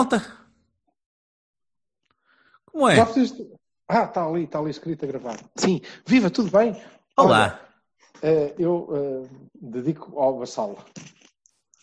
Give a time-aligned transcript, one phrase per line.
[0.00, 0.22] Malta.
[2.66, 2.96] Como é?
[2.96, 3.46] Já fizeste...
[3.88, 5.38] Ah, está ali, está ali escrito a gravar.
[5.56, 6.80] Sim, viva, tudo bem?
[7.16, 7.58] Olá.
[7.58, 7.60] Olha,
[8.22, 9.28] eh, eu eh,
[9.60, 10.78] dedico ao vassalo.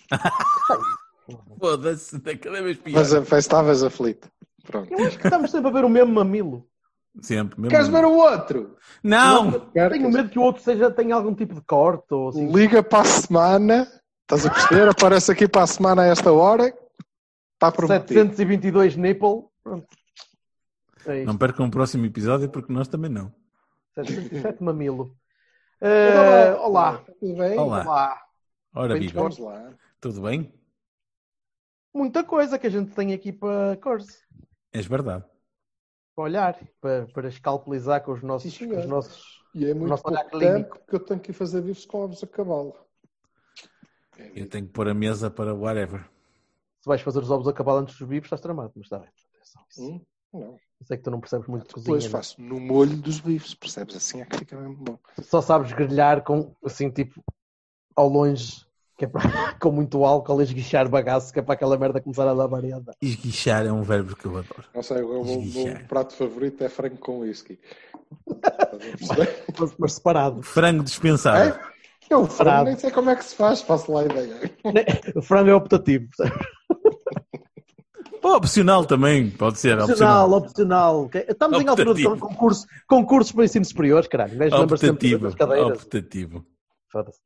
[1.59, 2.99] Foda-se, tá cada vez pior.
[2.99, 4.31] Mas, mas estavas aflito.
[4.63, 4.91] Pronto.
[4.93, 6.65] Eu acho que estamos sempre a ver o mesmo mamilo.
[7.21, 7.59] Sempre.
[7.59, 8.77] mesmo Queres ver o outro?
[9.03, 9.69] Não!
[9.71, 12.49] Quero Tenho medo que o outro seja, tenha algum tipo de corte ou assim.
[12.49, 13.87] Liga para a semana.
[14.21, 14.87] Estás a perceber?
[14.87, 16.73] Aparece aqui para a semana a esta hora.
[17.57, 18.13] Está prometido.
[18.13, 19.45] 722 nipple.
[19.63, 19.87] Pronto.
[21.07, 21.23] É.
[21.23, 23.33] Não percam o próximo episódio porque nós também não.
[23.95, 25.17] 707 mamilo.
[25.81, 27.03] Eh, olá.
[27.19, 27.57] Tudo bem?
[27.57, 27.83] Olá.
[27.83, 28.21] Olá.
[28.75, 29.75] Ora, Bem viva.
[29.99, 30.53] Tudo bem?
[31.91, 34.19] Muita coisa que a gente tem aqui para course.
[34.71, 35.25] És verdade.
[36.15, 39.99] Para olhar, para, para escalpelizar com os nossos, Sim, com os nossos E é muito
[39.99, 42.75] pouco tempo que eu tenho que ir fazer vivos com ovos a cavalo.
[44.35, 46.07] Eu tenho que pôr a mesa para whatever.
[46.81, 49.09] Se vais fazer os ovos a cavalo antes dos bifes, estás tramado, mas está bem.
[49.35, 49.63] Atenção.
[49.69, 49.81] Isso.
[49.83, 50.01] Hum?
[50.33, 50.57] Não.
[50.79, 51.97] Eu sei que tu não percebes muito de cozinha.
[51.97, 52.09] Depois né?
[52.09, 53.95] faço no molho dos bifes, percebes?
[53.95, 54.99] Assim é que fica mesmo bom.
[55.23, 57.23] Só sabes grelhar com, assim, tipo,
[57.95, 58.63] ao longe,
[58.97, 59.21] que é para,
[59.59, 62.93] com muito álcool, esguichar bagaço, que é para aquela merda começar a dar variada.
[63.01, 64.65] Esguichar é um verbo que eu adoro.
[64.75, 67.59] Não sei, o meu, meu prato favorito é frango com whisky.
[69.59, 70.41] Mas, mas separado.
[70.41, 71.55] Frango dispensável.
[71.55, 71.59] É?
[72.09, 72.65] Eu frango Parado.
[72.65, 74.39] nem sei como é que se faz, faço lá a ideia.
[75.15, 76.07] O frango é optativo.
[76.15, 76.47] percebes?
[78.27, 79.79] Pô, opcional também, pode ser.
[79.79, 80.31] Opcional, Opcional.
[80.33, 81.01] opcional.
[81.05, 81.25] ok?
[81.29, 84.31] Estamos em altura de concurso, concursos para ensino superior, caralho.
[84.37, 85.23] Sempre Optativo.
[85.23, 85.81] das cadeiras.
[85.83, 86.45] Optativo.
[86.91, 87.19] Foda-se.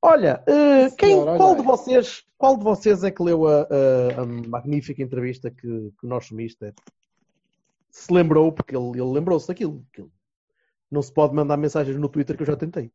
[0.00, 3.62] Olha, eh, quem, Senhora, qual, olha de vocês, qual de vocês é que leu a,
[3.62, 6.72] a- a magnífica entrevista que, que o nosso mister
[7.90, 9.84] se lembrou, porque ele, ele lembrou-se daquilo.
[9.92, 10.10] que ele-
[10.90, 12.90] não se pode mandar mensagens no Twitter que eu já tentei.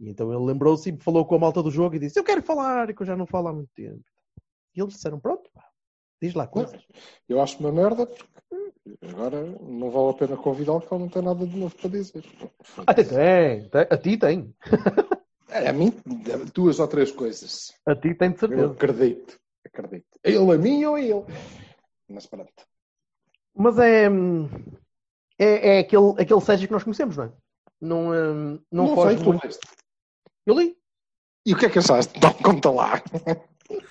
[0.00, 2.42] E então ele lembrou-se e falou com a malta do jogo e disse: Eu quero
[2.42, 4.02] falar, que eu já não falo há muito tempo.
[4.74, 5.65] E eles disseram: Pronto, pá,
[6.22, 6.80] diz lá coisas.
[7.28, 11.22] Eu acho uma merda porque agora não vale a pena convidá-lo porque ele não tem
[11.22, 12.24] nada de novo para dizer.
[12.86, 13.04] Ah, tem,
[13.68, 13.86] tem.
[13.90, 14.54] A ti tem.
[15.48, 15.92] É, a mim,
[16.54, 17.72] duas ou três coisas.
[17.86, 18.72] A ti tem de Eu certeza.
[18.72, 19.38] acredito.
[19.66, 20.06] Acredito.
[20.24, 21.24] Ele a mim ou a ele.
[22.08, 22.52] Mas pronto.
[23.54, 24.06] Mas é.
[25.38, 27.32] É, é aquele, aquele Sérgio que nós conhecemos, não é?
[27.80, 29.58] Não, hum, não, foge sei, tu muito.
[30.46, 30.76] Eu li.
[31.44, 32.12] E o que é que achaste?
[32.16, 33.02] Então, conta lá.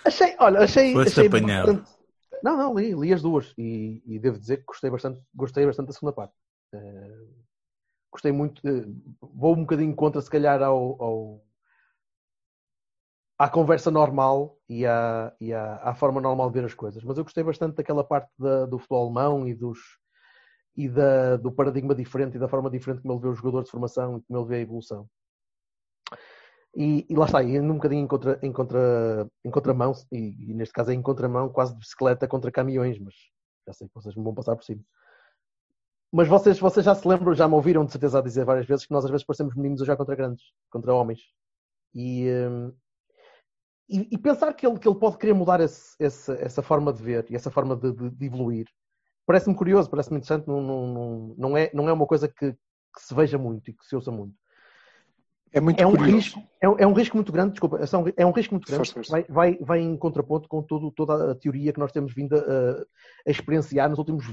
[0.03, 0.93] Achei, olha, achei.
[0.93, 1.73] Foste achei apanhado.
[1.73, 1.95] bastante-
[2.43, 3.53] Não, não, li, li as duas.
[3.57, 6.33] E, e devo dizer que gostei bastante, gostei bastante da segunda parte.
[6.73, 7.17] Eh,
[8.11, 8.61] gostei muito.
[8.63, 11.45] de- vou um bocadinho contra, se calhar, ao, ao-
[13.37, 17.03] à conversa normal e, à, e à, à forma normal de ver as coisas.
[17.03, 19.79] Mas eu gostei bastante daquela parte da- do futebol alemão e, dos,
[20.75, 23.71] e da, do paradigma diferente e da forma diferente como ele vê os jogadores de
[23.71, 25.09] formação e como ele vê a evolução.
[26.75, 30.53] E, e lá está, indo um bocadinho em, contra, em, contra, em contramão, e, e
[30.53, 33.13] neste caso é em contramão, quase de bicicleta contra caminhões, mas
[33.65, 34.81] já sei que vocês me vão passar por cima.
[36.11, 38.85] Mas vocês, vocês já se lembram, já me ouviram de certeza a dizer várias vezes
[38.85, 41.21] que nós às vezes parecemos meninos a contra grandes, contra homens.
[41.93, 42.73] E, hum,
[43.89, 47.01] e, e pensar que ele, que ele pode querer mudar esse- esse- essa forma de
[47.03, 48.67] ver e essa forma de, de- de evoluir
[49.25, 53.01] parece-me curioso, parece-me interessante, não, não, não, não, é, não é uma coisa que, que
[53.01, 54.35] se veja muito e que se ouça muito.
[55.55, 56.13] É muito É um, curioso.
[56.17, 58.77] risco, é, é um risco muito grande, desculpa, é um- é um risco muito grande.
[58.79, 59.11] Força, força.
[59.11, 62.81] Vai, vai, vai em contraponto com todo, toda a teoria que nós temos vindo a,
[63.25, 64.25] a experienciar nos últimos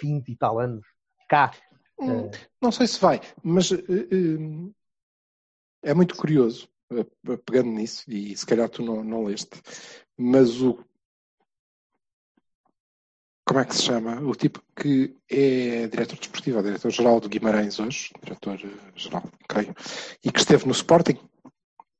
[0.00, 0.86] 20 e tal anos.
[1.28, 1.50] Cá.
[1.98, 2.30] Hum, Eh,
[2.62, 4.70] Não sei se vai, mas eh, eh,
[5.82, 6.68] é muito curioso,
[7.44, 9.60] pegando nisso, e se calhar tu não, não leste,
[10.16, 10.78] mas o.
[13.50, 14.20] Como é que se chama?
[14.20, 19.74] O tipo que é diretor desportivo, é diretor-geral do Guimarães hoje, diretor-geral, creio,
[20.24, 21.18] e que esteve no Sporting.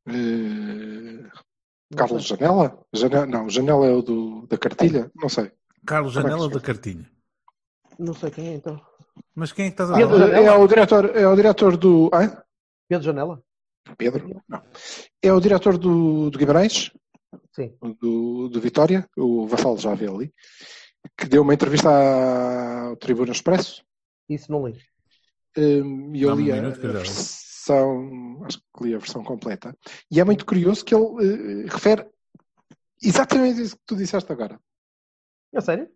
[0.06, 1.28] Eh,
[1.96, 2.80] Carlos Janela?
[2.92, 3.26] Janela?
[3.26, 5.10] Não, Janela é o do, da cartilha?
[5.12, 5.50] Não sei.
[5.84, 6.60] Carlos Como é Janela se da?
[6.60, 7.10] Cartilha.
[7.98, 8.80] Não sei quem é então.
[9.34, 10.08] Mas quem é que estás a falar?
[10.08, 10.46] Janela?
[10.46, 12.10] É o diretor, é o diretor do.
[12.14, 12.44] Hã?
[12.88, 13.42] Pedro Janela?
[13.98, 14.40] Pedro?
[14.48, 14.62] Não.
[15.20, 16.92] É o diretor do, do Guimarães,
[17.50, 17.74] Sim.
[18.00, 20.32] do, do Vitória, o Vassal já vê ali,
[21.16, 23.82] que deu uma entrevista ao Tribuna Expresso
[24.28, 24.78] Isso não li.
[25.56, 29.76] hum, e eu li a, a versão, acho que li a versão completa,
[30.10, 32.06] e é muito curioso que ele uh, refere
[33.02, 34.60] exatamente isso que tu disseste agora.
[35.52, 35.88] É sério?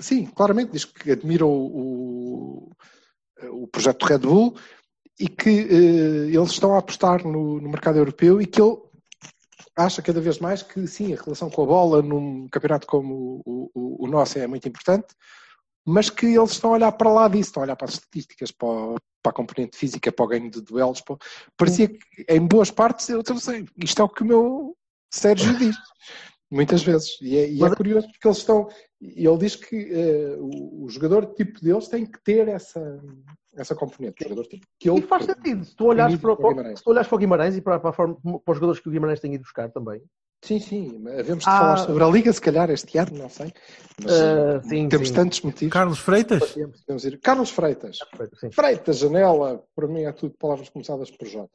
[0.00, 4.54] Sim, claramente diz que admira o, o, o projeto Red Bull
[5.18, 8.76] e que uh, eles estão a apostar no, no, mercado europeu e que ele
[9.76, 13.70] acha cada vez mais que sim, a relação com a bola num campeonato como o,
[13.74, 15.14] o, o nosso é muito importante,
[15.84, 18.50] mas que eles estão a olhar para lá disso, estão a olhar para as estatísticas,
[18.50, 21.00] para, para a componente física, para o ganho de duelos.
[21.00, 21.16] Para...
[21.56, 24.76] Parecia que em boas partes eu sei, isto é o que o meu
[25.12, 25.76] Sérgio diz.
[26.50, 27.20] Muitas vezes.
[27.20, 28.68] E é, e é curioso porque eles estão.
[29.00, 33.00] Ele diz que uh, o, o, jogador tipo deles tem que ter essa,
[33.56, 34.24] essa componente.
[34.24, 34.42] Tipo
[34.78, 35.64] que ele, e faz sentido.
[35.64, 38.16] Se tu olhares para, para, se tu olhares para o Guimarães e para, para, forma,
[38.22, 40.00] para os jogadores que o Guimarães tem ido buscar também.
[40.42, 41.04] Sim, sim.
[41.08, 43.52] Havemos de ah, falar sobre a Liga, se calhar, este ano, não sei.
[44.02, 45.14] Mas uh, sim, temos sim.
[45.14, 45.72] tantos motivos.
[45.72, 46.56] Carlos Freitas?
[46.56, 47.18] Ir.
[47.20, 47.98] Carlos Freitas.
[48.14, 51.48] Freitas, Freitas, janela, para mim é tudo palavras começadas por J.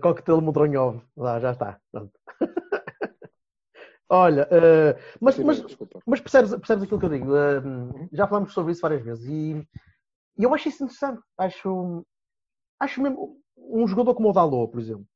[0.00, 1.02] Coquetel Modronhov.
[1.16, 1.80] Lá, já está.
[4.12, 5.64] Olha, uh, mas, mas,
[6.04, 7.32] mas percebes, percebes aquilo que eu digo?
[7.32, 9.68] Uh, já falamos sobre isso várias vezes e,
[10.36, 11.22] e, eu acho isso interessante.
[11.38, 12.04] Acho,
[12.80, 15.06] acho mesmo um jogador como o Dalot, por exemplo,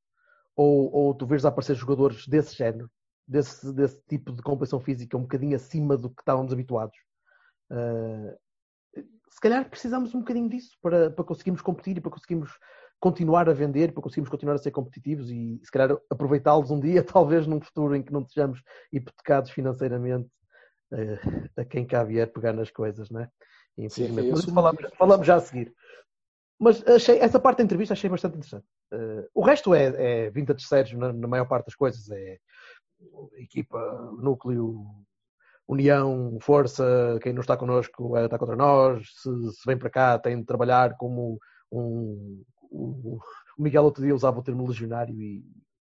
[0.55, 2.89] ou, ou tu vês aparecer jogadores desse género,
[3.27, 6.97] desse, desse tipo de competição física, um bocadinho acima do que estávamos habituados.
[7.73, 8.39] Uh,
[9.29, 12.57] se calhar precisamos um bocadinho disso para, para conseguirmos competir e para conseguirmos
[13.01, 17.03] continuar a vender, para conseguirmos continuar a ser competitivos e se calhar aproveitá-los um dia,
[17.05, 18.63] talvez num futuro em que não estejamos
[18.93, 20.29] hipotecados financeiramente
[20.93, 23.29] uh, a quem cá vier pegar nas coisas, não é?
[23.77, 24.31] Infelizmente.
[24.31, 25.75] Mas falamos, falamos, já a seguir.
[26.59, 28.67] Mas achei, essa parte da entrevista achei bastante interessante.
[28.93, 32.09] Uh, o resto é, é vintage Sérgio na, na, maior parte das coisas.
[32.11, 32.39] É
[33.37, 33.79] equipa,
[34.19, 34.87] núcleo,
[35.67, 39.07] união, força, quem não está connosco é, está contra nós.
[39.15, 41.39] Se, se vem para cá tem de trabalhar como
[41.71, 42.43] um,
[42.75, 43.21] o,
[43.59, 45.45] Miguel outro dia usava o termo legionário e,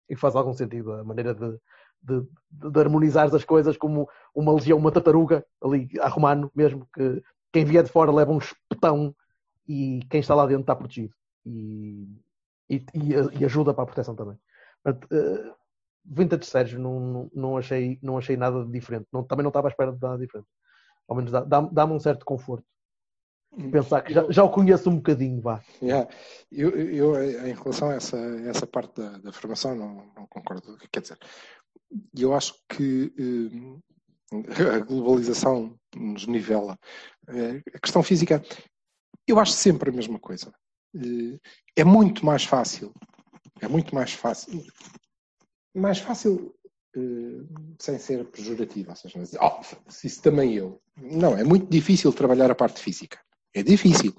[0.10, 1.60] e faz algum sentido a maneira de,
[2.02, 7.24] de, de, harmonizar as coisas como uma legião, uma tartaruga, ali a romano mesmo, que
[7.52, 9.16] quem vier de fora leva um espetão
[9.68, 11.14] e quem está lá dentro está protegido.
[11.46, 12.08] E,
[12.70, 12.86] e,
[13.40, 14.38] e ajuda para a proteção também.
[14.84, 15.56] Portanto, uh,
[16.06, 19.08] Vintage Sérgio não, não, achei, não achei nada diferente.
[19.12, 20.48] Não, também não estava à espera de nada diferente.
[21.08, 22.66] Ao menos dá-me dá um certo conforto
[23.72, 25.64] pensar que já, já o conheço um bocadinho, vá.
[25.82, 26.10] Yeah.
[26.52, 30.78] Eu, eu, em relação a essa, essa parte da, da formação, não, não, concordo.
[30.92, 31.18] Quer dizer,
[32.18, 33.14] eu acho que
[34.32, 36.78] eh, a globalização nos nivela.
[37.28, 38.44] Eh, a questão física,
[39.28, 40.54] eu acho sempre a mesma coisa.
[40.96, 41.40] Eh,
[41.76, 42.94] é muito mais fácil,
[43.62, 44.64] é muito mais fácil,
[45.74, 46.54] mais fácil
[47.78, 49.62] sem ser pejorativo, ou seja, oh,
[50.02, 50.82] isso também eu.
[50.96, 53.20] Não, é muito difícil trabalhar a parte física.
[53.56, 54.14] É difícil.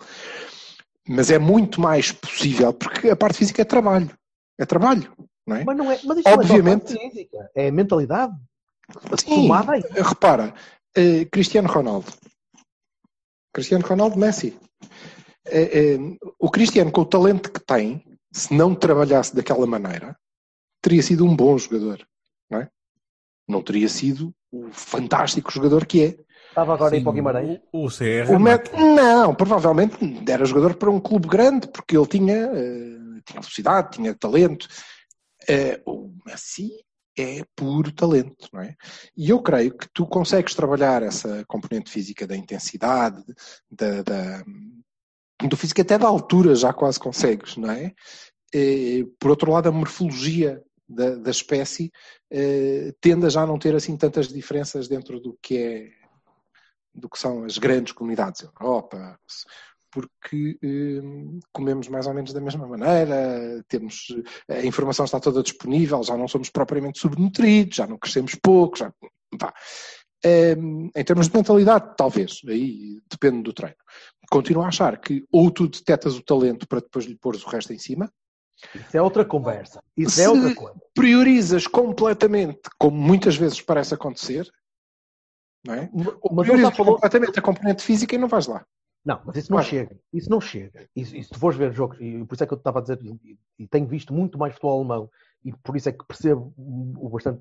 [1.06, 4.10] Mas é muito mais possível, porque a parte física é trabalho.
[4.58, 5.12] É trabalho,
[5.46, 5.64] não é?
[5.64, 8.34] Mas não é, mas isso Obviamente, não é física, é mentalidade.
[9.18, 9.48] Sim,
[9.94, 10.54] repara,
[10.96, 12.10] uh, Cristiano Ronaldo.
[13.52, 14.58] Cristiano Ronaldo, Messi.
[15.46, 20.16] Uh, uh, o Cristiano, com o talento que tem, se não trabalhasse daquela maneira,
[20.80, 22.06] teria sido um bom jogador,
[22.50, 22.70] não é?
[23.48, 26.25] Não teria sido o fantástico jogador que é.
[26.56, 27.60] Estava agora Sim, em para o Guimarães.
[27.70, 28.32] O, o CR.
[28.34, 28.72] O Met...
[28.72, 29.94] Não, provavelmente
[30.26, 34.66] era jogador para um clube grande, porque ele tinha, uh, tinha velocidade, tinha talento.
[35.46, 36.70] Uh, o Messi
[37.18, 38.75] é puro talento, não é?
[39.14, 43.22] E eu creio que tu consegues trabalhar essa componente física da intensidade,
[43.70, 44.42] da, da
[45.46, 47.92] do físico até da altura já quase consegues, não é?
[48.54, 51.92] E, eh, por outro lado, a morfologia da, da espécie
[52.30, 56.05] eh, tende a já não ter assim tantas diferenças dentro do que é
[56.96, 59.18] do que são as grandes comunidades Europa,
[59.90, 61.02] porque eh,
[61.52, 64.14] comemos mais ou menos da mesma maneira, temos
[64.48, 68.92] a informação está toda disponível, já não somos propriamente subnutridos, já não crescemos pouco, já.
[70.24, 70.56] Eh,
[70.94, 73.76] em termos de mentalidade, talvez, aí depende do treino.
[74.30, 77.72] Continuo a achar que ou tu detectas o talento para depois lhe pôres o resto
[77.72, 78.10] em cima.
[78.74, 79.82] Isso é outra conversa.
[79.96, 80.80] Isso é outra coisa.
[80.94, 84.50] Priorizas completamente, como muitas vezes parece acontecer,
[85.75, 85.90] é?
[86.32, 88.64] Mas ele já falou completamente a componente física e não vais lá.
[89.04, 89.96] Não, mas isso não chega.
[90.12, 90.88] Isso não chega.
[90.94, 92.99] E se tu fores ver jogos, e por isso é que eu estava a dizer,
[93.02, 95.11] e, e tenho visto muito mais futebol alemão,
[95.44, 97.40] e por isso é que percebo o bastante,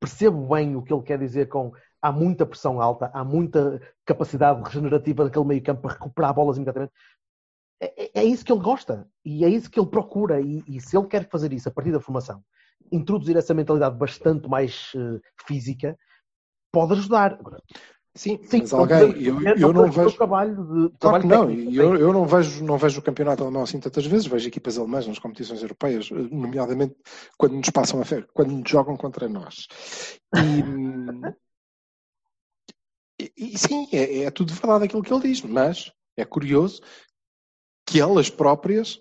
[0.00, 4.60] percebo bem o que ele quer dizer com há muita pressão alta, há muita capacidade
[4.64, 6.92] regenerativa daquele meio campo para recuperar bolas imediatamente.
[7.80, 10.40] É, é, é, isso que ele gosta e é isso que ele procura.
[10.40, 12.42] E, e, se ele quer fazer isso a partir da formação,
[12.90, 15.96] introduzir essa mentalidade bastante mais uh, física,
[16.72, 17.38] pode ajudar.
[18.14, 20.16] Sim, Sim, mas alguém, eu, é, eu não vejo.
[20.16, 22.00] trabalho de Claro trabalho que não, técnico eu, também.
[22.02, 25.18] eu não, vejo, não vejo o campeonato alemão assim tantas vezes, vejo equipas alemãs nas
[25.18, 26.94] competições europeias, nomeadamente
[27.38, 29.66] quando nos passam a fer, quando nos jogam contra nós.
[33.20, 36.82] E- e sim, é, é tudo verdade aquilo que ele diz, mas é curioso
[37.86, 39.00] que elas próprias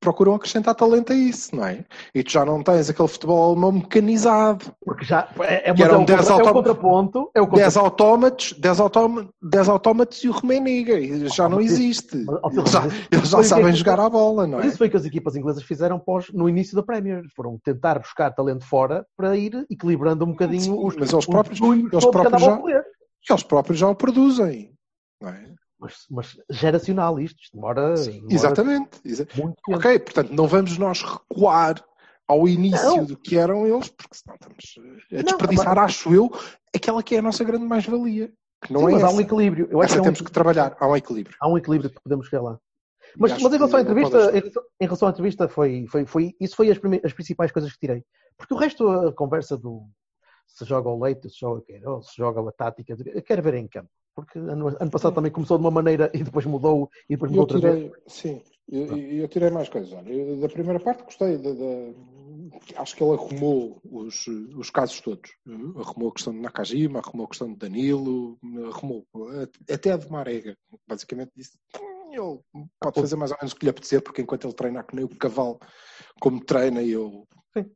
[0.00, 1.84] procuram acrescentar talento a isso, não é?
[2.14, 4.72] E tu já não tens aquele futebol alemão mecanizado.
[4.82, 7.30] Porque já é, é, Que é, 10 contra, é o autom- contraponto.
[7.34, 7.78] É o 10 contraponto.
[7.84, 10.98] autómatos, 10 autómatos, 10 autómatos e o Rumeniga.
[10.98, 12.16] e Já não existe.
[12.16, 12.82] Eles já,
[13.38, 14.66] eles sabem jogar à bola, não é?
[14.66, 17.22] isso foi o que as equipas inglesas fizeram pós, no início da Premier.
[17.36, 21.26] Foram tentar buscar talento fora para ir equilibrando um bocadinho Sim, os, mas eles os
[21.26, 22.60] próprios- eles próprios já-.
[23.28, 24.72] Eles próprios já o produzem.
[25.22, 25.50] Não é?
[25.80, 27.40] Mas, mas geracional isto.
[27.42, 29.00] Isto demora, demora Exatamente.
[29.04, 29.78] Exa- muito tempo.
[29.78, 31.82] Ok, portanto, não vamos nós recuar
[32.28, 33.04] ao início Não.
[33.04, 34.74] do que eram eles, porque senão estamos
[35.10, 36.30] a Não, desperdiçar, mas- acho eu,
[36.74, 38.30] aquela que é a nossa grande mais-valia.
[38.62, 39.16] Que não Sim, é mas há essa.
[39.16, 39.68] um equilíbrio.
[39.70, 40.76] Eu acho Essa que há um temos que trabalhar.
[40.78, 41.34] Há um equilíbrio.
[41.40, 42.58] há um equilíbrio que podemos chegar lá.
[43.16, 44.18] Mas, mas em relação à não entrevista,
[44.80, 47.78] em relação, à entrevista foi, foi, foi, isso foi as, prime- as principais coisas que
[47.80, 48.04] tirei.
[48.36, 49.82] Porque o resto, a conversa do
[50.46, 53.66] se joga ao leite, se joga, o se joga a tática, eu quero ver em
[53.66, 53.88] campo.
[54.14, 57.46] Porque ano, ano passado também começou de uma maneira e depois mudou e depois mudou
[57.46, 57.92] eu outra vez.
[58.06, 59.92] sim, eu, eu tirei mais coisas.
[59.92, 65.00] Olha, eu, da primeira parte gostei, da, da- acho que ele arrumou os, os casos
[65.00, 65.30] todos.
[65.76, 68.38] Arrumou a questão de Nakajima, arrumou a questão de Danilo,
[68.72, 69.06] arrumou
[69.72, 70.56] até a de Marega.
[70.86, 74.44] Basicamente disse, "Hum, ele pode fazer mais ou menos o que lhe apetecer, porque enquanto
[74.46, 75.58] ele treina que nem o cavalo,
[76.20, 77.26] como treina, eu
[77.56, 77.70] Sim.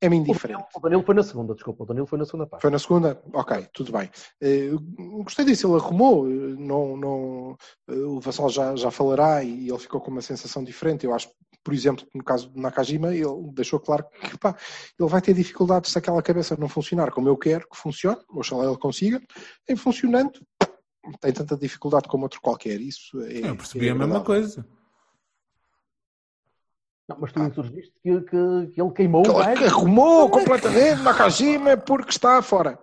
[0.00, 0.64] É, é-me indiferente.
[0.74, 2.62] O Danilo foi na segunda, desculpa, o Danilo foi na segunda parte.
[2.62, 3.22] Foi na segunda?
[3.32, 4.10] Ok, tudo bem.
[4.40, 4.70] Eh,
[5.24, 6.26] gostei disso, ele arrumou.
[6.30, 7.56] eh, Não, não,
[7.88, 11.04] eh, o Vassal já, já falará e ele ficou com uma sensação diferente.
[11.06, 11.28] Eu acho,
[11.64, 14.56] por exemplo, no caso de Nakajima, ele deixou claro que pá,
[14.98, 18.64] ele vai ter dificuldades se aquela cabeça não funcionar como eu quero que funcione, oxalá
[18.66, 19.20] ele consiga.
[19.68, 20.40] Em funcionando,
[21.20, 22.80] tem tanta dificuldade como outro qualquer.
[22.80, 24.66] Isso é, Eu percebi é a mesma coisa.
[27.08, 29.64] Não, mas tu insurgiste que, que, que ele queimou Que o gajo.
[29.64, 32.78] arrumou completamente Nakajima porque está fora.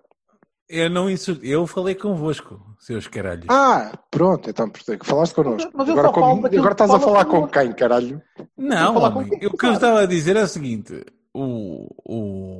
[0.70, 1.38] Eu não insur...
[1.44, 3.46] Eu falei convosco, seus caralhos.
[3.50, 4.72] Ah, pronto, então
[5.04, 5.70] falaste connosco.
[5.74, 8.22] Mas eu Agora, como- agora que estás a fala falar com quem, caralho?
[8.58, 9.30] Não, homem.
[9.30, 11.04] contigo, o que eu estava a dizer é o seguinte:
[11.34, 11.88] o,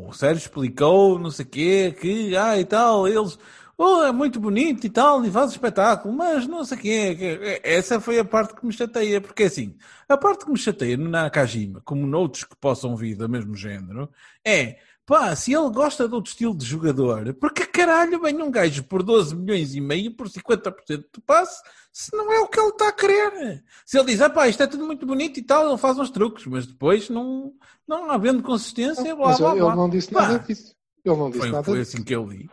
[0.10, 3.40] o Sérgio explicou, não sei o quê, que, ah, e tal, eles,
[3.78, 7.16] oh, é muito bonito e tal, e faz espetáculo, mas não sei o quê.
[7.16, 9.76] que- Essa foi a parte que me chateia, porque assim,
[10.08, 14.10] a parte que me chateia no Nakajima, como noutros que possam vir do mesmo género,
[14.46, 14.78] é.
[15.06, 19.04] Pá, se ele gosta de outro estilo de jogador, porque caralho vem um gajo por
[19.04, 21.62] 12 milhões e meio, por 50% do passe,
[21.92, 23.62] se não é o que ele está a querer.
[23.86, 26.10] Se ele diz, ah pá, isto é tudo muito bonito e tal, ele faz uns
[26.10, 27.52] truques, mas depois não,
[27.86, 29.76] não havendo consistência, blá Mas blá ele blá.
[29.76, 30.74] não disse nada disso.
[31.04, 31.98] Ele não disse Foi, nada foi disso.
[31.98, 32.50] assim que eu li.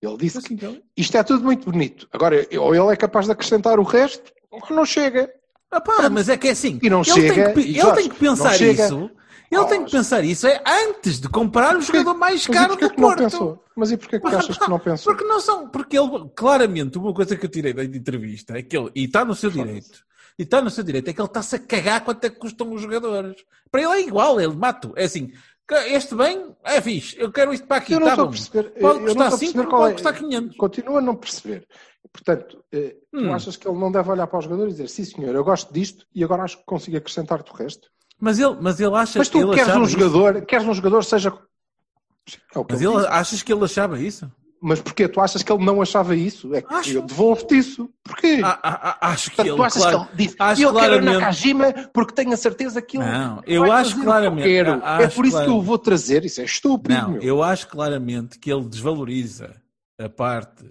[0.00, 0.82] Ele disse assim que li.
[0.96, 2.08] isto é tudo muito bonito.
[2.12, 5.30] Agora, ou ele é capaz de acrescentar o resto, ou não chega.
[5.70, 8.02] Ah pá, mas é que é assim, E não ele, chega, tem que, ele Jorge,
[8.02, 9.10] tem que pensar isso.
[9.50, 13.60] Ele tem que pensar isso é antes de comprar o jogador mais caro do Porto.
[13.76, 15.12] Mas e porquê que achas que não pensou?
[15.12, 18.76] Porque não são, porque ele, claramente, uma coisa que eu tirei da entrevista é que
[18.76, 20.04] ele, e está no seu direito,
[20.38, 22.72] e está no seu direito, é que ele está-se a cagar quanto é que custam
[22.72, 23.36] os jogadores.
[23.70, 24.92] Para ele é igual, ele mato.
[24.96, 25.30] É assim,
[25.74, 28.80] este bem é fixe, eu quero isto para aqui, Eu não está estou a perceber.
[28.80, 30.56] Pode custar estou a 5, perceber qual pode é- custar 500.
[30.56, 31.66] Continua a não perceber.
[32.12, 33.32] Portanto, eh, tu Hum.
[33.32, 35.72] achas que ele não deve olhar para os jogadores e dizer sim senhor, eu gosto
[35.72, 37.88] disto e agora acho que consigo acrescentar-te o resto?
[38.18, 39.98] Mas ele, mas ele acha Mas tu ele queres um isso.
[39.98, 41.28] jogador, queres um jogador seja...
[41.30, 42.30] É
[42.64, 44.30] que Mas ele achas que ele achava isso?
[44.68, 45.06] Mas porquê?
[45.06, 46.52] Tu achas que ele não achava isso?
[46.52, 46.90] É que Acho.
[46.90, 47.88] eu devolvo-te isso.
[48.02, 48.40] Porquê?
[48.42, 50.68] Ah, ah, ah, acho que Portanto, ele, tu achas claro, que ele disse, acho eu
[50.74, 53.98] quero claramente- a Nakajima porque tenho a certeza que ele Não, eu vai acho o
[53.98, 54.70] que claramente- eu quero.
[54.82, 55.66] é acho por isso que eu claramente.
[55.66, 56.24] vou trazer.
[56.24, 57.22] Isso é estúpido, Não, meu.
[57.22, 59.54] eu acho claramente que ele desvaloriza
[60.00, 60.64] a parte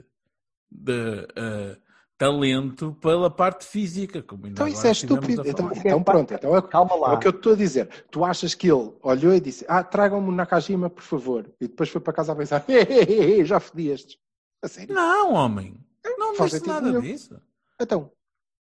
[0.69, 1.77] de eh,
[2.17, 4.21] talento pela parte física.
[4.21, 5.41] Como Então isso é estúpido.
[5.45, 5.77] Então, falar.
[5.79, 6.33] então pronto.
[6.33, 7.11] Então é, Calma lá.
[7.11, 7.89] é o que eu estou a dizer.
[8.09, 11.45] Tu achas que ele olhou e disse ah, tragam-me o Nakajima, por favor.
[11.59, 12.63] E depois foi para casa a pensar
[13.45, 14.17] já fodi estes.
[14.63, 14.95] A sério?
[14.95, 15.77] Não, homem.
[16.17, 17.01] Não Faz disse nada nenhum.
[17.01, 17.39] disso.
[17.81, 18.09] Então,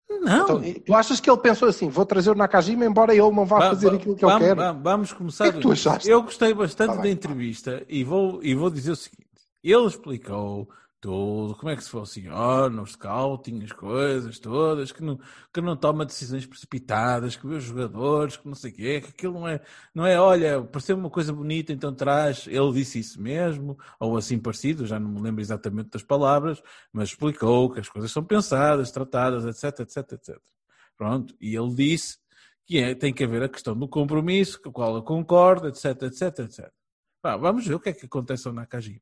[0.09, 0.43] Não.
[0.43, 3.59] então, tu achas que ele pensou assim, vou trazer o Nakajima embora ele não vá
[3.59, 4.55] Va- fazer aquilo que eu quero?
[4.55, 5.45] va- Vamos começar.
[5.45, 6.09] O que é que tu achaste?
[6.09, 7.11] Eu gostei bastante Tá da bem.
[7.11, 9.25] entrevista e vou, e vou dizer o seguinte:
[9.63, 10.69] ele explicou
[11.01, 15.19] como é que se funciona, no scouting, as coisas todas, que não,
[15.51, 19.09] que não toma decisões precipitadas, que vê os jogadores, que não sei o quê, que
[19.09, 19.61] aquilo não é,
[19.95, 22.45] não é, olha, pareceu uma coisa bonita, então traz.
[22.47, 26.61] Ele disse isso mesmo, ou assim parecido, já não me lembro exatamente das palavras,
[26.93, 30.39] mas explicou que as coisas são pensadas, tratadas, etc, etc, etc.
[30.95, 32.19] Pronto, e ele disse
[32.65, 36.03] que é, tem que haver a questão do compromisso, com o qual eu concordo, etc,
[36.03, 36.71] etc, etc.
[37.23, 39.01] Vamos ver o que é que acontece ao Nakajima.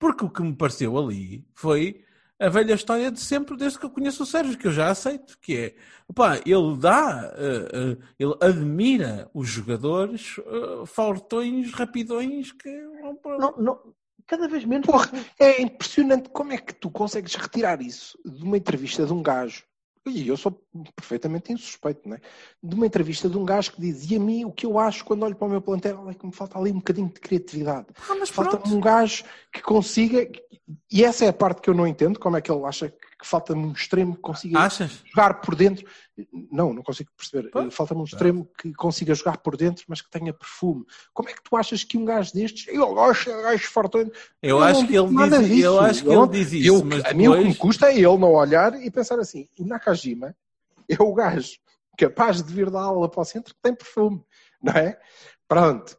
[0.00, 2.02] Porque o que me pareceu ali foi
[2.38, 5.38] a velha história de sempre, desde que eu conheço o Sérgio, que eu já aceito,
[5.42, 5.74] que é,
[6.08, 12.70] opá, ele dá, eh, eh, ele admira os jogadores eh, fortões, rapidões, que
[13.38, 13.94] Não, não,
[14.26, 14.86] cada vez menos.
[14.86, 19.22] Porra, é impressionante como é que tu consegues retirar isso de uma entrevista de um
[19.22, 19.64] gajo.
[20.06, 20.52] E eu sou
[20.96, 22.20] perfeitamente insuspeito, não é?
[22.62, 25.04] De uma entrevista de um gajo que diz: E a mim, o que eu acho
[25.04, 27.86] quando olho para o meu plantel é que me falta ali um bocadinho de criatividade.
[28.08, 30.26] Ah, Falta um gajo que consiga.
[30.90, 33.09] E essa é a parte que eu não entendo: como é que ele acha que
[33.26, 35.02] falta-me um extremo que consiga Achas?
[35.06, 35.86] jogar por dentro.
[36.50, 37.50] Não, não consigo perceber.
[37.50, 37.70] Pá.
[37.70, 40.84] Falta-me um extremo que consiga jogar por dentro, mas que tenha perfume.
[41.14, 42.66] Como é que tu achas que um gajo destes.
[42.68, 44.08] Eu gosto de fortões.
[44.42, 45.64] Eu não acho que ele diz, disso.
[45.66, 47.86] eu acho que Eu- ele diz isso, eu- mas A mim o que me custa
[47.86, 50.34] é ele não olhar e pensar assim: o Nakajima
[50.88, 51.52] é o gajo
[51.96, 54.22] capaz de vir da aula para o centro que tem perfume,
[54.62, 54.98] não é?
[55.46, 55.98] Pronto.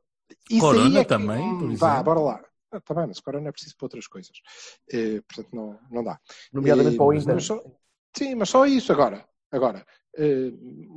[0.49, 2.03] Isso Corona é que- também, por Vá, exemplo.
[2.03, 2.41] bora lá.
[2.71, 4.31] Ah, tá bem, mas Corona é preciso para outras coisas.
[4.91, 6.19] Eh, portanto, não, não dá.
[6.53, 7.33] Nomeadamente Eh, para o Inter.
[7.35, 7.63] mas só-
[8.15, 9.25] sim, mas só isso agora.
[9.51, 9.85] Agora,
[10.15, 10.51] eh,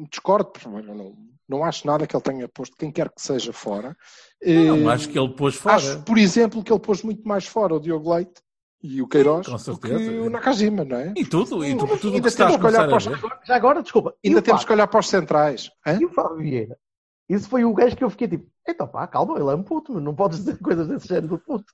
[0.09, 0.53] discordo,
[0.85, 1.17] não,
[1.49, 3.97] não acho nada que ele tenha posto quem quer que seja fora.
[4.45, 5.75] Não, acho que ele pôs fora.
[5.77, 8.41] Acho, por exemplo, que ele pôs muito mais fora o Diogo Leite
[8.81, 11.13] e o Queiroz com do que o Nakajima, não é?
[11.17, 13.47] E tudo, e Não, tudo, tudo ainda que está temos que olhar para os-.
[13.47, 14.15] Já agora, desculpa.
[14.23, 14.67] e Ainda temos Fábio?
[14.69, 15.71] que olhar para os centrais.
[15.85, 15.99] hã?
[16.01, 16.79] E o Fábio Vieira?
[17.29, 19.99] Isso foi o gajo que eu fiquei tipo, então pá, calma, ele é um puto,
[20.01, 21.73] não podes dizer coisas desse género do puto.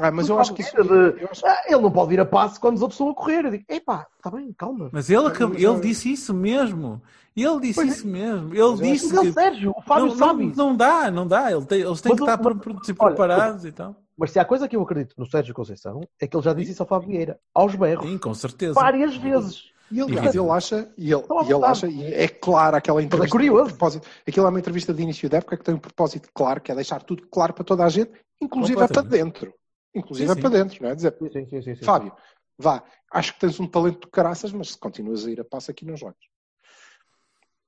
[0.00, 0.74] Ah, mas O eu acho que isso.
[0.82, 3.14] De- eu acho- Ah, ele não pode vir a passe quando os outros estão a
[3.14, 3.44] correr.
[3.44, 4.90] Eu digo, epá, está bem, calma.
[4.92, 5.26] Mas ele,
[5.56, 7.00] ele disse isso mesmo.
[7.36, 7.92] Ele disse Pois é.
[7.92, 8.52] isso mesmo.
[8.52, 11.52] Ele disse Mas ele, que Sérgio, o Fábio não, sabe não, não dá, não dá.
[11.52, 13.94] Ele tem- eles têm Mas que o- estar mas- pre- pre- olha, preparados e tal.
[14.18, 16.72] Mas se há coisa que eu acredito no Sérgio Conceição, é que ele já disse
[16.72, 18.74] isso ao Fábio Vieira, aos berros, Sim, com certeza.
[18.74, 19.62] várias vezes.
[19.90, 20.38] E aliás, Evidente.
[20.38, 23.30] ele acha, e ele, e ele acha, e é claro aquela entrevista.
[23.30, 23.64] curioso.
[23.64, 24.08] de propósito.
[24.26, 26.74] Aquilo é uma entrevista de início da época que tem um propósito claro, que é
[26.74, 28.10] deixar tudo claro para toda a gente,
[28.40, 29.54] inclusive é para dentro.
[29.94, 30.40] Inclusive Sim, é sim.
[30.40, 30.94] para dentro, não é?
[30.94, 31.84] Dizer, Sim, sim, sim, sim, sim.
[31.84, 32.12] Fábio,
[32.58, 35.70] vá, acho que tens um talento de caraças, mas se continuas a ir a passo
[35.70, 36.16] aqui não jogas.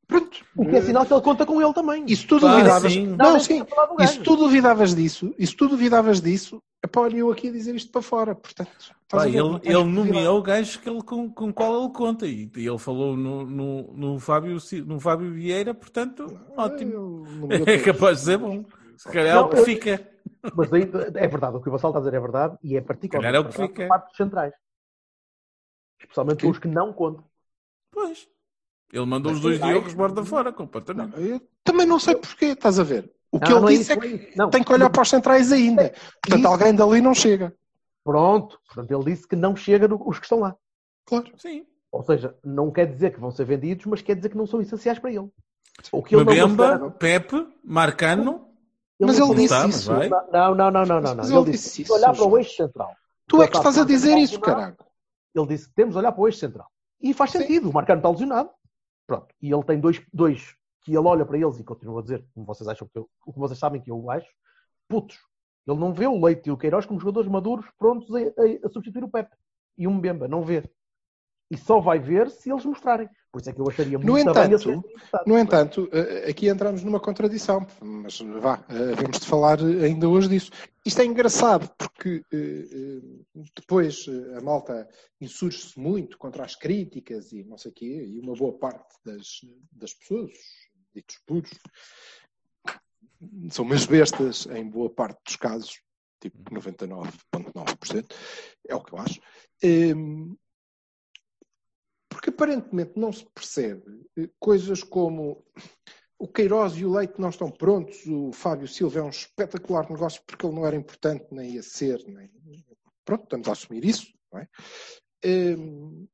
[0.06, 0.44] Pronto.
[0.56, 2.04] O que é sinal que ele conta com ele também.
[2.06, 2.92] E se tu duvidavas.
[2.92, 3.06] sim.
[3.06, 3.60] Não, sim.
[3.60, 4.12] E gajo.
[4.12, 7.90] se tu duvidavas disso, e se tu duvidavas disso, pá, eu aqui a dizer isto
[7.90, 8.34] para fora.
[8.34, 8.70] Portanto,
[9.12, 12.78] ver, ele ele nomeou gajos que ele, com, com qual ele conta e, e ele
[12.78, 16.92] falou no, no, no, Fábio, no Fábio Vieira, portanto, ótimo.
[16.92, 18.64] Ele nomeou É capaz de ser bom.
[18.96, 20.08] Se calhar é Não, o que fica.
[20.54, 20.82] Mas aí,
[21.14, 23.40] é verdade, o que o Vassal está a dizer é verdade e é particularmente é
[23.40, 23.82] o que fica.
[23.82, 24.54] por parte dos centrais.
[26.00, 27.24] Especialmente os que não contam.
[27.90, 28.28] Pois.
[28.92, 31.20] Ele mandou Mas os dois sim, Diogos borda fora, completamente.
[31.20, 33.12] Eu também não sei porquê, estás a ver?
[33.32, 34.38] O que Não, ele não é disse é isso, que não é isso.
[34.38, 34.50] Não.
[34.50, 35.92] tem que olhar para os centrais ainda.
[36.22, 36.48] Portanto, Isso.
[36.48, 37.54] alguém dali não chega.
[38.04, 38.58] Pronto.
[38.66, 40.54] Portanto, ele disse que não chega no- os que estão lá.
[41.04, 41.26] Claro.
[41.36, 41.66] Sim.
[41.90, 44.60] Ou seja, não quer dizer que vão ser vendidos, mas quer dizer que não são
[44.60, 45.28] essenciais para ele.
[45.92, 48.46] O que ele não Mbemba, considera- Pepe, Marcano.
[48.98, 49.92] Mas não ele disse Tá, mas isso.
[49.92, 50.08] vai.
[50.08, 51.00] Não, não, não, não, não.
[51.00, 51.16] não.
[51.16, 52.96] Mas Ele ele disse, disse "Temos de olhar isso, para o eixo central.
[53.26, 54.76] Tu é Ele que está estás a dizer isso, caralho.
[55.34, 56.66] Ele disse, temos de olhar para o eixo central.
[57.02, 57.40] E faz Sim.
[57.40, 57.68] sentido.
[57.68, 58.50] O Marcano está lesionado.
[59.06, 59.34] Pronto.
[59.40, 62.46] E ele tem dois, dois que ele olha para eles e continua a dizer, como
[62.46, 64.28] vocês acham que eu, o que vocês sabem que eu acho,
[64.88, 65.18] putos.
[65.66, 68.68] Ele não vê o Leite e o Queiroz como jogadores maduros prontos a, a- a
[68.68, 69.34] substituir o Pepe.
[69.76, 70.62] E o Mbemba, não vê.
[71.50, 73.08] E só vai ver se eles mostrarem.
[73.30, 74.84] Por isso é que eu acharia muito No entanto.
[75.26, 80.28] No entanto, eh, aqui entramos numa contradição, mas vá, eh, havemos de falar ainda hoje
[80.28, 80.50] disso.
[80.86, 84.88] Isto é engraçado porque eh, eh, depois eh, a malta
[85.20, 89.40] insurge-se muito contra as críticas e não sei o quê, e uma boa parte das,
[89.72, 90.30] das pessoas,
[90.94, 91.50] ditos puros,
[93.50, 95.80] são umas bestas em boa parte dos casos,
[96.20, 98.14] tipo 99,9%,
[98.68, 99.20] é o que eu acho.
[102.16, 105.44] Porque aparentemente não se percebe eh, coisas como
[106.18, 110.22] o Queiroz e o Leite não estão prontos, o Fábio Silva é um espetacular negócio
[110.26, 112.30] porque ele não era importante, nem ia ser, nem...
[113.04, 114.48] Pronto, estamos a assumir isso, não é?
[115.26, 116.08] Hum,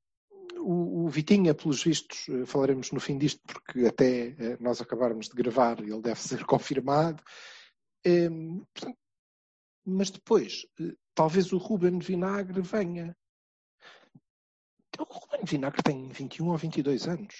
[0.58, 5.28] o, o Vitinha, pelos vistos, eh, falaremos no fim disto, porque até eh, nós acabarmos
[5.28, 7.22] de gravar ele deve ser confirmado.
[8.04, 8.98] Hum, portanto,
[9.86, 10.66] mas depois,
[11.14, 13.16] talvez o Ruben Vinagre venha.
[14.98, 17.34] O Ruben Vinagre tem 21 ou 22 anos.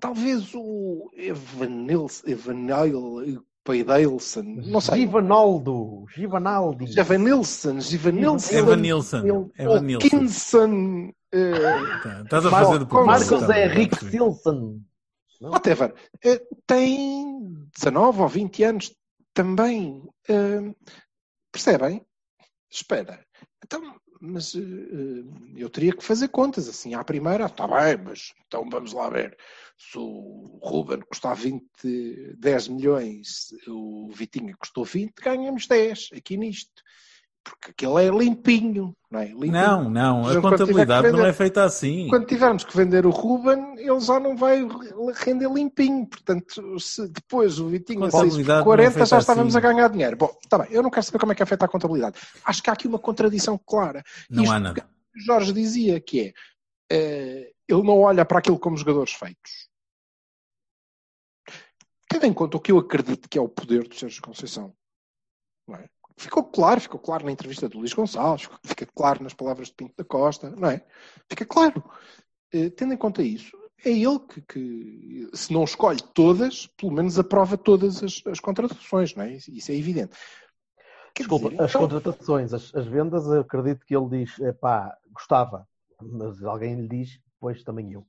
[0.00, 5.00] Talvez o Evanilson, Evanil, Peidelson, não sei.
[5.00, 6.06] Givanaldo.
[6.14, 6.98] Givanaldi.
[6.98, 9.50] Evanilson, Givanilson, Evanilson.
[9.58, 10.08] Evanilson.
[10.08, 14.80] Kinson, eh, Tá, Estás a fazer de propósito, Marcos Henrique tá, Silson.
[15.42, 15.94] Whatever,
[16.66, 18.94] tem 19 ou 20 anos
[19.34, 20.02] também.
[20.28, 20.74] eh,
[21.52, 22.04] percebem?
[22.70, 23.24] Espera.
[23.64, 23.82] Então,
[24.20, 25.24] mas eh, eh,
[25.56, 27.46] eu teria que fazer contas assim à primeira.
[27.46, 29.36] Está bem, mas então vamos lá ver.
[29.78, 36.82] Se o Ruben custar 20, 10 milhões, o Vitinha custou 20, ganhamos 10 aqui nisto.
[37.42, 39.28] Porque aquele é limpinho, não é?
[39.28, 39.52] Limpinho.
[39.52, 42.06] Não, não, a contabilidade não vender- é feita assim.
[42.08, 44.60] Quando tivermos que vender o Ruben, ele já não vai
[45.14, 46.06] render limpinho.
[46.06, 49.66] Portanto, se depois o Vitinho por não é 40, feita já estávamos assim.
[49.66, 50.16] a ganhar dinheiro.
[50.16, 52.20] Bom, está bem, eu não quero saber como é que é feita a contabilidade.
[52.44, 54.02] Acho que há aqui uma contradição clara.
[54.28, 54.86] Não Isto há nada.
[55.16, 56.34] o Jorge dizia que é,
[56.92, 59.70] eh, ele não olha para aquilo como jogadores feitos.
[62.08, 64.74] Tendo em conta o que eu acredito que é o poder do Sérgio Conceição.
[65.66, 65.88] Não é?
[66.20, 69.94] Ficou claro, ficou claro na entrevista do Luís Gonçalves, fica claro nas palavras de Pinto
[69.96, 70.84] da Costa, não é?
[71.26, 71.82] Fica claro.
[72.52, 77.18] Eh, tendo em conta isso, é ele que, que, se não escolhe todas, pelo menos
[77.18, 79.32] aprova todas as, as contratações, não é?
[79.32, 80.14] Isso, é evidente.
[81.14, 84.94] Quer Desculpa, dizer, as então- contratações, as, as vendas, eu acredito que ele diz, pá,
[85.12, 85.66] gostava,
[86.02, 88.06] mas alguém lhe diz, pois também eu.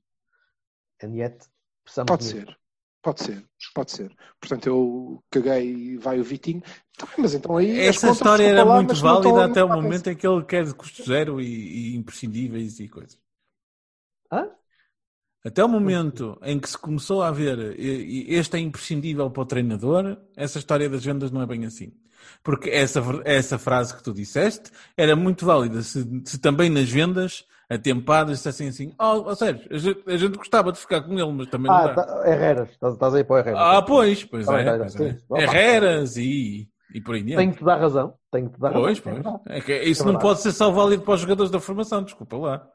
[1.02, 1.46] And yet,
[1.82, 2.58] precisamos Pode de- ser,
[3.02, 4.14] pode ser, pode ser.
[4.40, 6.62] Portanto, eu caguei e vai o Vitinho.
[6.96, 7.78] Tá mas então aí.
[7.80, 10.74] Essa história era lá, muito estão- válida até o momento em que ele quer de
[10.74, 13.18] custo zero e, e imprescindíveis e coisas.
[14.30, 14.48] Hã?
[15.44, 19.42] Até o momento em que se começou a ver e- e este é imprescindível para
[19.42, 21.92] o treinador, essa história das vendas não é bem assim.
[22.44, 27.44] Porque essa, essa frase que tu disseste era muito válida se, se também nas vendas
[27.74, 31.32] atempadas dissessem assim, oh, oh Sérgio, a gente, a gente gostava de ficar com ele,
[31.32, 31.94] mas também não Ah, dá.
[32.04, 33.60] tá, Herreras, estás, estás aí para o Herreras.
[33.60, 34.64] Ah, pois, pois Tá é.
[34.64, 35.18] tá pois é.
[35.28, 35.42] Opa.
[35.42, 37.52] Herreras e, e por aí Tenho adiante.
[37.54, 38.14] que te dar razão.
[38.30, 39.02] Tenho que te dar Pois, razão.
[39.02, 39.06] pois.
[39.06, 39.42] É verdade.
[39.46, 42.36] É que isso É não pode ser só válido para os jogadores da formação, desculpa
[42.36, 42.66] lá.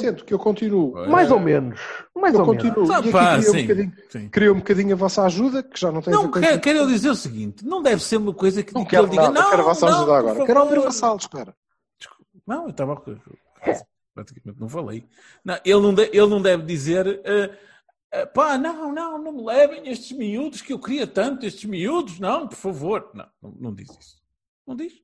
[0.00, 0.92] Sendo que eu continuo.
[0.92, 1.08] Pois.
[1.08, 1.78] Mais ou menos.
[2.14, 2.62] Mais Eu ou menos.
[2.64, 2.90] continuo.
[2.92, 4.28] Ah, e aqui pá, queria, um sim, bocadinho, sim.
[4.30, 7.10] queria um bocadinho a vossa ajuda, que já não tem Não, quero, quero eu dizer
[7.10, 9.50] o seguinte: não deve ser uma coisa que, Não que quero ele diga, nada, não,
[9.50, 10.28] quero a vossa não, ajuda agora.
[10.34, 11.54] favor." Quero ouvir o Vassal, espera.
[12.46, 13.00] Não, eu estava.
[14.16, 15.06] Praticamente não falei.
[15.44, 17.20] Não, ele, não de- ele não deve dizer.
[17.22, 17.58] eh,
[18.12, 22.18] eh, pá, não, não, não me levem estes miúdos que eu queria tanto, estes miúdos,
[22.18, 23.10] não, por favor.
[23.12, 24.16] Não, não, não diz isso.
[24.66, 24.94] Não diz.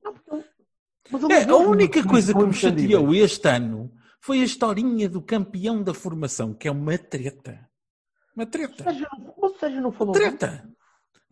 [1.11, 4.43] Ele É, a não- única não- coisa que não me chateou este ano foi a
[4.45, 7.69] historinha do campeão da formação, que é uma treta.
[8.35, 8.83] Uma treta.
[8.83, 9.07] Sérgio,
[9.39, 10.13] mas o Sérgio não falou.
[10.13, 10.67] Treta!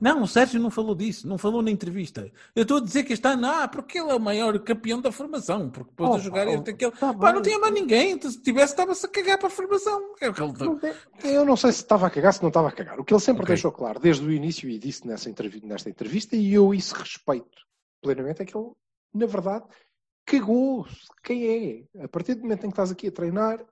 [0.01, 2.31] Não, o Sérgio não falou disso, não falou na entrevista.
[2.55, 5.11] Eu estou a dizer que este ano, ah, porque ele é o maior campeão da
[5.11, 6.91] formação, porque depois Oh, de jogar oh, este aquele.
[6.91, 7.51] tá Pá, não bem.
[7.51, 10.15] tinha mais ninguém, então, se tivesse, estava-se a cagar para a formação.
[10.19, 10.79] É Não
[11.23, 12.99] Eu não sei se estava a cagar, se não estava a cagar.
[12.99, 13.53] O que ele sempre Ok.
[13.53, 17.61] deixou claro, desde o início, e disse nessa entrevi- nesta entrevista, e eu isso respeito
[18.01, 18.71] plenamente, é que ele,
[19.13, 19.65] na verdade,
[20.25, 21.05] cagou-se.
[21.23, 22.03] Quem é?
[22.03, 23.63] A partir do momento em que estás aqui a treinar,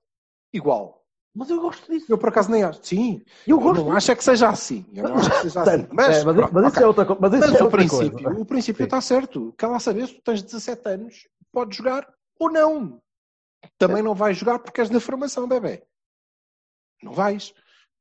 [0.53, 0.98] igual.
[1.35, 2.11] Mas eu gosto disso.
[2.11, 2.79] Eu, por acaso, nem acho.
[2.83, 4.85] Sim, Eu eu gosto não acho é que seja assim.
[4.93, 5.87] Eu não acho que seja assim.
[5.91, 7.21] Mas, é, mas, pronto, mas isso é outra coisa.
[7.21, 8.41] Mas isso Mas é o outra princípio, coisa.
[8.41, 8.83] o princípio Sim.
[8.85, 9.53] está certo.
[9.57, 12.07] Quer lá saber se tu tens 17 anos, podes jogar
[12.39, 13.01] ou não.
[13.77, 15.83] Também não vais jogar porque és da formação, bebê.
[17.03, 17.53] Não vais.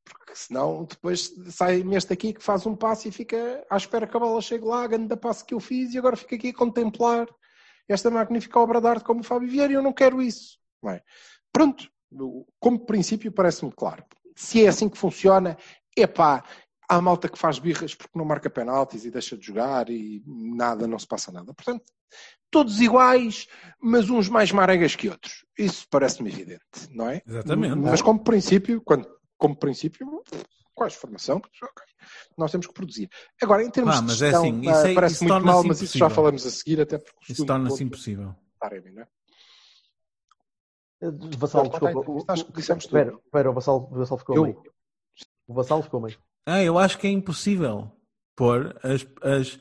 [0.04, 4.16] Porque senão depois sai este aqui que faz um passo e fica à espera que
[4.16, 6.54] a bola chegue lá, ganho da passo que eu fiz e agora fica aqui a
[6.54, 7.26] contemplar
[7.88, 10.58] esta magnífica obra de arte como o Fábio Vieira e eu não quero isso.
[10.82, 11.02] Não é?
[11.52, 11.88] Pronto.
[12.58, 14.04] Como princípio parece-me claro.
[14.36, 15.56] Se é assim que funciona,
[15.96, 16.44] epá,
[16.88, 20.86] há malta que faz birras porque não marca penaltis e deixa de jogar e nada,
[20.86, 21.52] não se passa nada.
[21.52, 21.84] Portanto,
[22.50, 23.46] todos iguais,
[23.80, 25.44] mas uns mais maregas que outros.
[25.58, 27.22] Isso parece-me evidente, não é?
[27.26, 27.76] Exatamente.
[27.76, 30.22] Mas como princípio, quando, como princípio,
[30.74, 31.42] quais formação?
[32.36, 33.10] Nós temos que produzir.
[33.42, 35.64] Agora, em termos de mas é gestão, assim, isso ah, é- parece isso muito mal,
[35.64, 38.30] mas isso já falamos a seguir, até porque o Isso torna-se impossível.
[38.30, 39.08] é Taremi, não é?
[41.00, 42.32] Aí, desculpa.
[42.32, 42.98] acho que dissemos tudo.
[42.98, 44.62] Espera, espera, o Vassal, o Vassal ficou Eu- meio.
[45.46, 46.16] O Vassal ficou meio.
[46.46, 47.90] Ah, eu acho que é impossível
[48.36, 49.60] pôr as, as,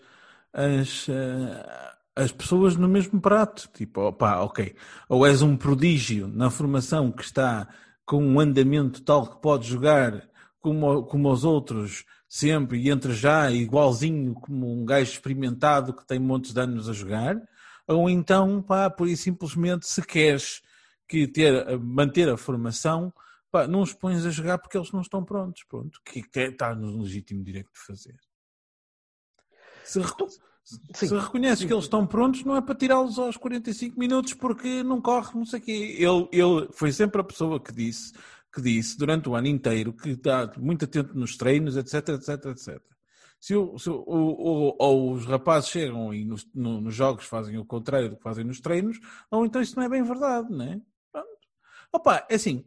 [0.54, 3.70] as, eh, as pessoas no mesmo prato.
[3.74, 4.76] Tipo, opá, ok.
[5.10, 7.68] Ou és um prodígio na formação que está
[8.06, 13.50] com um andamento tal que pode jogar como, como os outros sempre e entra já
[13.52, 17.38] igualzinho como um gajo experimentado que tem montes de anos a jogar.
[17.88, 20.62] Ou então, pá, por isso simplesmente se queres
[21.08, 23.14] que ter, manter a formação,
[23.52, 25.64] pá, não os pões a jogar porque eles não estão prontos.
[25.64, 28.18] Pronto, que, que está no legítimo direito de fazer.
[29.84, 31.18] Se, reco- se Sim.
[31.18, 35.34] reconheces que eles estão prontos, não é para tirá-los aos 45 minutos porque não corre,
[35.36, 35.96] não sei o quê.
[35.98, 38.12] Ele, ele foi sempre a pessoa que disse,
[38.54, 42.82] que disse durante o ano inteiro que está muito atento nos treinos, etc, etc, etc.
[43.40, 47.58] Se, o, se o, o- ou os rapazes chegam e nos, no- nos jogos fazem
[47.58, 49.00] o contrário do que fazem nos treinos,
[49.32, 50.82] ou então isso não é bem verdade, não é?
[51.94, 52.66] Opa, é assim,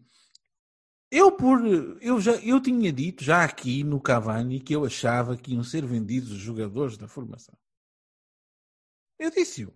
[1.11, 1.61] eu por
[2.01, 5.85] eu já eu tinha dito já aqui no Cavani que eu achava que iam ser
[5.85, 7.55] vendidos os jogadores da formação.
[9.19, 9.73] Eu disse-o.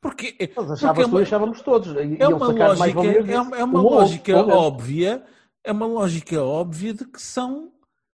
[0.00, 1.96] Porque, Mas porque achavas é tu uma, achávamos todos.
[1.96, 5.26] É uma mais lógica, valias é uma, é uma um outro, lógica óbvia,
[5.64, 7.72] é uma lógica óbvia de que são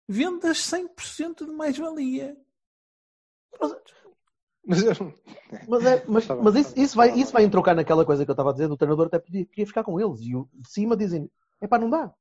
[0.08, 2.38] vendas 100% de mais-valia.
[4.70, 5.14] Mas eu-
[5.68, 8.06] Mas, é, mas, Tá mas tá isso, bem, isso, vai, tá isso vai entrocar naquela
[8.06, 10.22] coisa que eu estava a dizer do treinador até podia, podia ficar com eles.
[10.22, 11.30] E o de cima dizem,
[11.60, 12.14] é pá, não dá.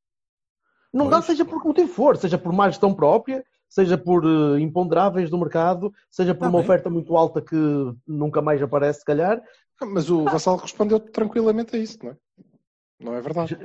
[0.92, 1.26] Não dá, Pois.
[1.26, 5.36] seja por que motivo for, seja por má gestão própria, seja por eh, imponderáveis do
[5.38, 6.64] mercado, seja por Tá uma bem.
[6.64, 7.54] oferta muito alta que
[8.06, 9.42] nunca mais aparece, se calhar.
[9.82, 12.16] Mas o Vassal respondeu tranquilamente a isso, não é?
[12.98, 13.56] Não é verdade.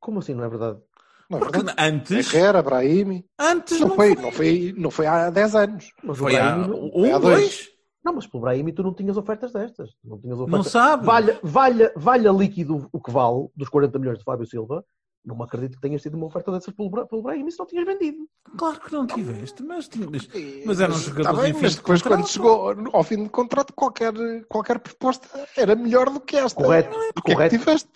[0.00, 0.80] Como assim, não é verdade?
[1.28, 1.82] Não é Porque verdade.
[1.94, 3.24] antes, Herrera, Brahimi.
[3.38, 4.22] antes Não não foi, foi.
[4.24, 5.92] não, foi, não foi há 10 anos.
[6.02, 7.38] Mas o Foi há Brahimi não- um, foi há dois.
[7.40, 7.68] dois.
[8.04, 9.90] Não, mas pelo Brahimi tu não tinhas ofertas destas.
[10.02, 10.72] Não tinhas Não ofertas.
[10.72, 11.04] sabe.
[11.04, 14.82] Valha, valha, valha líquido o que vale dos 40 milhões de Fábio Silva.
[15.24, 17.66] Não me acredito que tenhas tido uma oferta dessas pelo, Bra- pelo Brahimi se não
[17.66, 18.18] tinhas vendido.
[18.56, 20.26] Claro que não tiveste, mas, tinha- mas,
[20.64, 22.32] mas eram Mas, jogadores tá bem, mas de depois, quando contrato.
[22.32, 24.14] chegou ao fim de contrato, qualquer,
[24.48, 26.62] qualquer proposta era melhor do que esta.
[26.62, 27.58] Correto, O que é que correto.
[27.58, 27.90] tiveste?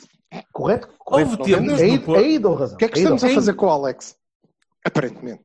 [0.52, 0.88] Correto?
[1.06, 1.44] Houve correto.
[1.44, 2.74] tempos aí, no Porto- aí dou razão.
[2.74, 4.16] O que é que aí estamos a fazer com o Alex?
[4.84, 5.44] Aparentemente.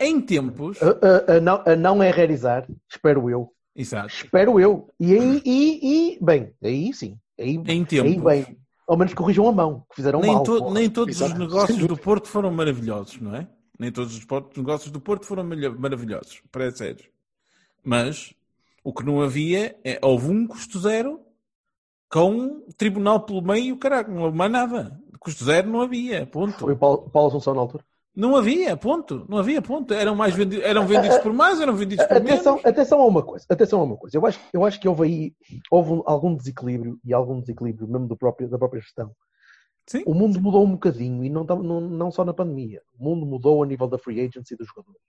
[0.00, 0.78] Em tempos.
[0.82, 3.52] A, a- a não, a não herrerizar, espero eu.
[3.74, 4.08] Exato.
[4.08, 4.88] Espero eu.
[5.00, 7.16] E aí, e, e, bem, aí sim.
[7.38, 8.22] Aí, Em aí tempos.
[8.22, 8.58] bem.
[8.86, 10.42] Ao menos corrijam a mão, que fizeram nem, mal.
[10.42, 11.32] to- nem todos Exato.
[11.32, 13.46] os negócios do Porto foram maravilhosos, não é?
[13.78, 15.44] Nem todos os negócios do Porto foram
[15.78, 17.04] maravilhosos, para sério.
[17.82, 18.34] Mas
[18.84, 21.20] o que não havia é houve um custo zero
[22.12, 25.00] com tribunal pelo meio o caralho, não houve mais nada.
[25.18, 26.58] Custo zero não havia, ponto.
[26.58, 27.84] Foi o Paulo, Paulo Assunção na altura.
[28.14, 29.24] Não havia, ponto.
[29.28, 29.94] Não havia, ponto.
[29.94, 32.66] Eram, mais vendi- eram vendidos por mais, eram vendidos por Atenção, menos.
[32.66, 33.46] atenção a uma coisa.
[33.48, 34.16] Atenção a uma coisa.
[34.18, 35.34] Eu acho, eu acho que houve aí
[35.70, 39.12] houve um- algum desequilíbrio e algum desequilíbrio mesmo do próprio, da própria gestão.
[39.86, 40.02] Sim.
[40.06, 42.82] O mundo mudou um bocadinho e não, tam- não, não só na pandemia.
[42.98, 45.00] O mundo mudou a nível da free agency dos jogadores.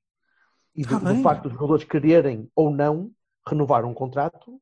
[0.76, 3.12] E do, Tá do facto dos jogadores quererem ou não
[3.48, 4.60] renovar um contrato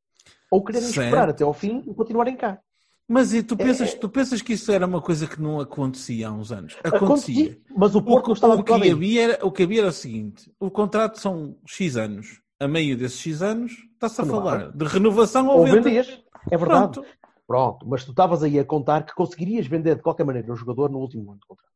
[0.52, 1.06] ou quererem Certo.
[1.06, 2.60] esperar até ao fim e continuarem cá.
[3.08, 6.32] Mas e tu pensas, tu pensas que isso era uma coisa que não acontecia há
[6.32, 6.78] uns anos?
[6.84, 7.46] Acontecia.
[7.46, 9.90] Acontecia, mas o O, Porto não estava o, que havia era, o que havia era
[9.90, 12.40] o seguinte: o contrato são X anos.
[12.60, 14.60] A meio desses X anos, está-se a Renovar.
[14.60, 15.82] falar de renovação ou Ou venda.
[15.82, 16.22] vendias.
[16.52, 16.92] É verdade.
[16.94, 17.06] Pronto.
[17.48, 20.90] Pronto, mas tu estavas aí a contar que conseguirias vender de qualquer maneira o jogador
[20.90, 21.72] no último ano de contrato.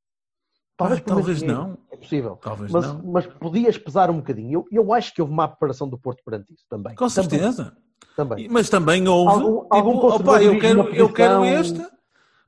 [0.77, 1.77] Ah, por menos talvez não.
[1.91, 2.35] É possível.
[2.37, 3.01] Talvez Mas, não.
[3.11, 4.65] mas podias pesar um bocadinho.
[4.71, 6.95] Eu, eu acho que houve má preparação do Porto perante isso também.
[6.95, 7.65] Com certeza.
[7.65, 7.84] Também.
[8.49, 9.31] Mas também houve.
[9.43, 11.43] Algum- algum tipo, opa, eu quero, na eu quero posição.
[11.59, 11.91] esta.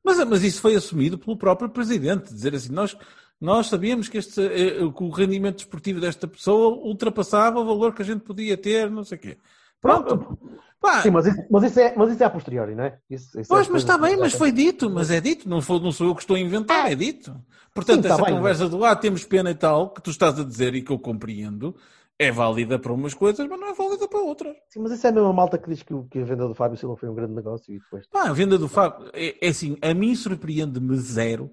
[0.03, 2.33] Mas, mas isso foi assumido pelo próprio presidente.
[2.33, 2.95] Dizer assim, nós,
[3.41, 8.01] nós sabíamos que, este, eh, que o rendimento desportivo desta pessoa ultrapassava o valor que
[8.01, 9.37] a gente podia ter, não sei o quê.
[9.81, 10.37] Pronto.
[10.79, 12.97] Pá, Sim, mas isso, mas, isso é, mas isso é a posteriori, não é?
[13.09, 15.79] Isso, isso Pois, é mas está bem, mas foi dito, mas é dito, não, foi,
[15.79, 17.35] não sou eu que estou a inventar, é dito.
[17.73, 20.43] Portanto, Sim, essa bem, conversa do ah, temos pena e tal, que tu estás a
[20.43, 21.75] dizer e que eu compreendo,
[22.19, 24.55] é válida para umas coisas, mas não é válida para outras.
[24.69, 26.77] Sim, mas isso é a mesma malta que diz que, que a venda do Fábio
[26.77, 28.07] Silva foi um grande negócio e depois.
[28.07, 31.49] Pá, a venda do Fábio, é, é assim, a mim surpreende-me zero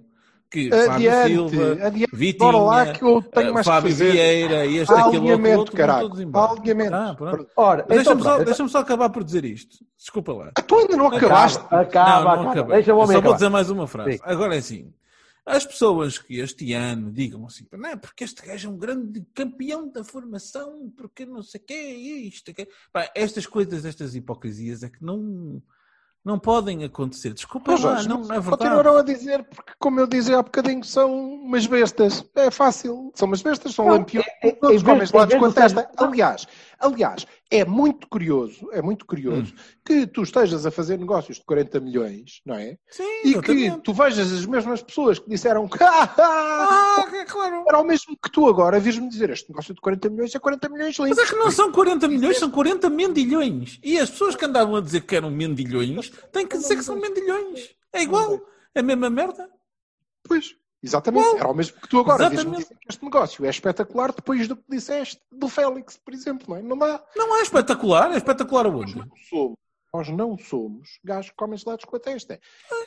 [0.50, 2.16] que Fábio Adiante, Silva, adiante.
[2.16, 4.12] Vitinha, Bora lá que eu tenho mais que Fábio fazer.
[4.12, 6.02] Vieira, este, Há aquele outro, outro, caralho.
[6.08, 6.52] todos embora.
[6.52, 6.94] alinhamento.
[6.94, 7.46] Ah, pronto.
[7.56, 9.78] Ora, Deixa-me então, só, deixa só acabar por dizer isto.
[9.98, 10.52] Desculpa lá.
[10.56, 11.58] Ah, Tu ainda não acabaste.
[11.66, 12.50] Acaba, acaba, não, não acaba.
[12.52, 12.74] acabei.
[12.76, 13.34] Deixa Eu só vou acabar.
[13.34, 14.12] dizer mais uma frase.
[14.12, 14.18] Sim.
[14.22, 14.92] Agora é assim.
[15.46, 19.22] As pessoas que este ano digam assim, não é porque este gajo é um grande
[19.34, 24.82] campeão da formação, porque não sei o quê, isto, aquilo." Pá, estas coisas, estas hipocrisias
[24.82, 25.62] é que não,
[26.24, 27.34] não podem acontecer.
[27.34, 28.48] Desculpa Mas, lá, não, não é verdade.
[28.50, 32.24] Continuarão a dizer, porque como eu dizia há bocadinho, são umas bestas.
[32.34, 33.12] É fácil.
[33.14, 34.26] São umas bestas, são Não, lampiões.
[34.42, 35.82] é- é- todos em comem com a testa.
[35.82, 36.46] ser- Aliás,
[36.84, 39.58] aliás, é muito curioso, é muito curioso Hum.
[39.84, 42.76] que tu estejas a fazer negócios de 40 milhões, não é?
[42.90, 47.64] Sim, E que tu vejas as mesmas pessoas que disseram que "Ah, Ah, é claro.
[47.66, 50.68] era o mesmo que tu agora vires-me dizer este negócio de 40 milhões é 40
[50.68, 51.24] milhões Mas limpos.
[51.24, 53.78] é que não são 40 milhões, são 40 mendilhões.
[53.82, 56.96] E as pessoas que andavam a dizer que eram mendilhões têm que dizer que são
[56.96, 57.70] mendilhões.
[57.92, 58.40] É igual.
[58.74, 59.48] É a mesma merda.
[60.24, 61.26] Pois, exatamente.
[61.26, 61.36] Uau.
[61.36, 62.44] Era o mesmo que tu agora Exatamente.
[62.44, 66.46] vires-me dizer que este negócio é espetacular depois do que disseste do Félix, por exemplo,
[66.48, 66.62] não é?
[66.62, 67.04] Não dá.
[67.16, 68.12] Não é espetacular.
[68.12, 68.96] É espetacular Nós aonde?
[68.96, 69.58] não somos,
[69.92, 72.40] nós não somos gajos que comem gelados com a testa.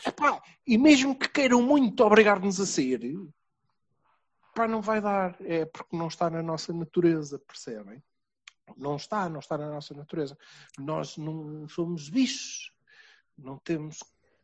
[0.06, 3.02] Epá, e mesmo que queiram muito obrigar-nos a ser,
[4.54, 5.36] pá, não vai dar.
[5.42, 8.02] É porque não está na nossa natureza, percebem?
[8.76, 10.38] Não está, não está na nossa natureza.
[10.78, 12.72] Nós não somos bichos.
[13.38, 14.00] Não temos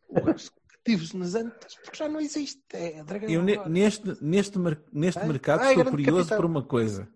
[0.84, 2.62] cativos nas antas, porque já não existe.
[2.74, 3.02] É.
[3.30, 6.38] Eu ne- neste, neste, mer- neste Ai, mercado ai, estou curioso capitão.
[6.38, 7.08] por uma coisa.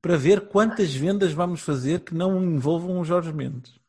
[0.00, 3.80] Para ver quantas vendas vamos fazer que não envolvam o Jorge Mendes.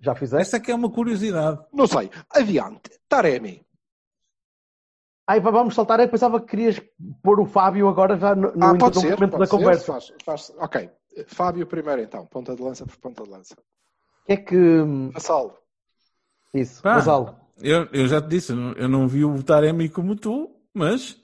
[0.00, 0.42] Já fizeste?
[0.48, 1.60] Essa é que é uma curiosidade.
[1.72, 2.10] Não sei.
[2.30, 2.90] Adiante.
[3.08, 3.66] Taremi.
[5.26, 6.00] Ai, vá, vamos saltar.
[6.00, 6.80] Eu pensava que querias
[7.22, 9.16] pôr o Fábio agora já no, no Ah, pode ser.
[9.18, 9.84] Pode da ser, conversa.
[9.92, 10.90] faz- faz- ok.
[11.26, 12.24] Fábio primeiro então.
[12.26, 13.54] Ponta de lança por ponta de lança.
[13.54, 14.56] O que é que.
[15.12, 15.54] Vassalo.
[16.54, 17.38] Isso, Gonçalo.
[17.60, 21.20] Eu, eu já te disse, eu não, vi o Taremi como tu, mas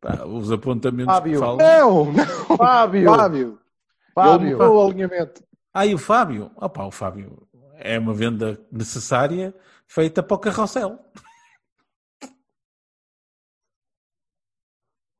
[0.00, 1.32] pá, os apontamentos Fábio.
[1.32, 1.56] que falam.
[1.56, 2.56] Não, não.
[2.56, 3.14] Fábio!
[3.14, 3.58] Fábio.
[4.14, 4.58] Fábio!
[4.58, 5.42] o alinhamento.
[5.72, 6.50] Ah, e o Fábio?
[6.56, 7.48] Opa, o Fábio
[7.78, 9.54] é uma venda necessária
[9.86, 10.98] feita para o carrossel.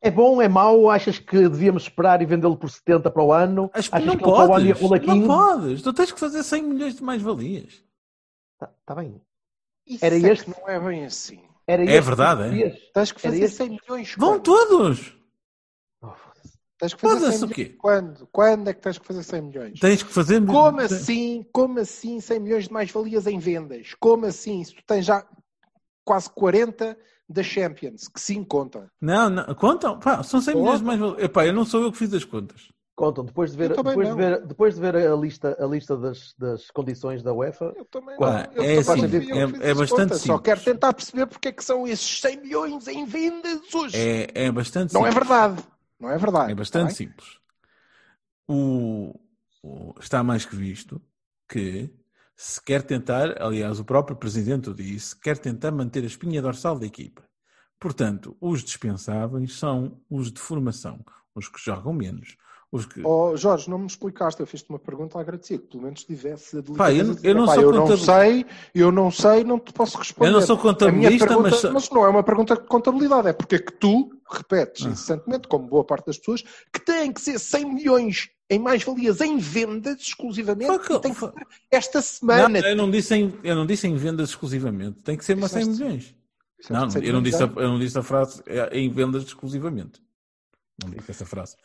[0.00, 0.88] É bom, é mau?
[0.90, 3.68] Achas que devíamos esperar e vendê-lo por 70 para o ano?
[3.74, 5.06] Acho que Achas não que ele para o ano ia podes.
[5.06, 5.26] Não 15?
[5.26, 5.82] podes.
[5.82, 7.82] Tu tens que fazer 100 milhões de mais-valias.
[8.58, 9.20] Tá, tá bem.
[9.88, 10.50] Isso Era é que este?
[10.50, 11.40] não é bem assim.
[11.66, 12.70] Era É este verdade, que é?
[12.94, 13.56] Tens que fazer este?
[13.56, 14.42] 100 milhões Vão quando?
[14.42, 15.16] todos.
[16.02, 16.58] Oh, foda-se.
[16.78, 17.64] Tens que fazer Foda-se 100 o quê?
[17.78, 18.28] quando?
[18.32, 19.80] Quando é que tens que fazer 100 milhões?
[19.80, 20.44] Tens que fazer.
[20.46, 23.94] Como assim, como assim 100 milhões de mais-valias em vendas?
[24.00, 24.62] Como assim?
[24.64, 25.26] Se tu tens já
[26.04, 26.96] quase 40
[27.28, 28.90] da Champions, que sim conta.
[29.00, 29.54] Não, não.
[29.54, 29.98] Contam?
[29.98, 31.22] Pá, são 100 milhões de mais-valias.
[31.22, 32.68] Epá, eu não sou eu que fiz as contas.
[32.98, 36.34] Contam, depois de ver, depois de ver, depois de ver a lista, a lista das,
[36.36, 38.54] das condições da UEFA, Eu também Pá, não.
[38.54, 40.22] Eu é assim, é- é as bastante contas.
[40.22, 43.96] Só quero tentar perceber porque é que são esses 100 milhões em vendas hoje.
[43.96, 45.28] É, é bastante não é simples.
[45.28, 45.64] verdade.
[46.00, 46.50] Não é verdade.
[46.50, 47.38] É bastante tá simples.
[48.48, 49.14] O,
[49.62, 51.00] o- está mais que visto
[51.48, 51.88] que
[52.34, 56.76] se quer tentar, aliás, o próprio presidente o disse, quer tentar manter a espinha dorsal
[56.76, 57.22] da equipa.
[57.78, 60.98] Portanto, os dispensáveis são os de formação,
[61.32, 62.36] os que jogam menos,
[62.70, 63.00] os que.
[63.04, 64.40] Oh, Jorge, não me explicaste.
[64.40, 65.62] Eu fiz-te uma pergunta agradecida.
[65.70, 69.10] Pelo menos tivesse a Pá, eu- eu não "Pá, eu não contabilista." sei, eu não
[69.10, 70.28] sei, não te posso responder.
[70.28, 73.54] Eu não sou A contabilista, pergunta, mas- não é uma pergunta de contabilidade, é porque
[73.56, 74.90] é que tu repetes Ah.
[74.90, 79.38] incessantemente, como boa parte das pessoas, que tem que ser 100 milhões em mais-valias em
[79.38, 81.32] vendas exclusivamente que- tem que ser
[81.70, 82.58] esta Não, semana.
[82.60, 85.60] eu, não disse em, eu não disse em vendas exclusivamente, tem que ser mais 100
[85.64, 86.14] Disseste- milhões.
[86.68, 90.02] Não, 100 eu não, disse a, eu não disse a frase é, em vendas exclusivamente.
[90.82, 91.56] Não disse essa frase.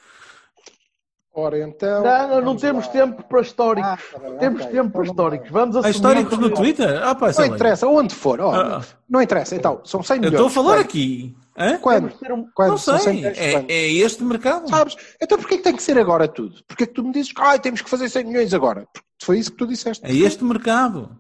[1.36, 2.04] Ora, então.
[2.04, 2.92] não, não, temos lá.
[2.92, 3.90] tempo para históricos.
[3.90, 4.72] Ah, tá bem, temos ok.
[4.72, 5.50] tempo para Então históricos.
[5.50, 7.04] vamos Vamos Há assumir históricos no Twitter?
[7.04, 8.40] Ah, pá, sei Não interessa, onde for.
[8.40, 8.82] ó, Ah.
[9.10, 9.56] Não interessa.
[9.56, 10.34] Então, são 100 Eu milhões.
[10.36, 10.86] estou a falar Quando?
[10.86, 11.36] aqui.
[11.58, 11.78] Hã?
[11.80, 12.06] Quando?
[12.06, 12.70] Um- Quando?
[12.70, 13.14] Não São 100 sei.
[13.14, 14.70] milhões É, é este mercado.
[14.70, 14.96] Sabes?
[15.22, 16.64] Então porquê que tem que ser agora tudo?
[16.68, 18.88] Porquê que tu me dizes que ah, temos que fazer 100 milhões agora?
[18.94, 20.06] Porque foi isso que tu disseste.
[20.06, 21.18] É este mercado.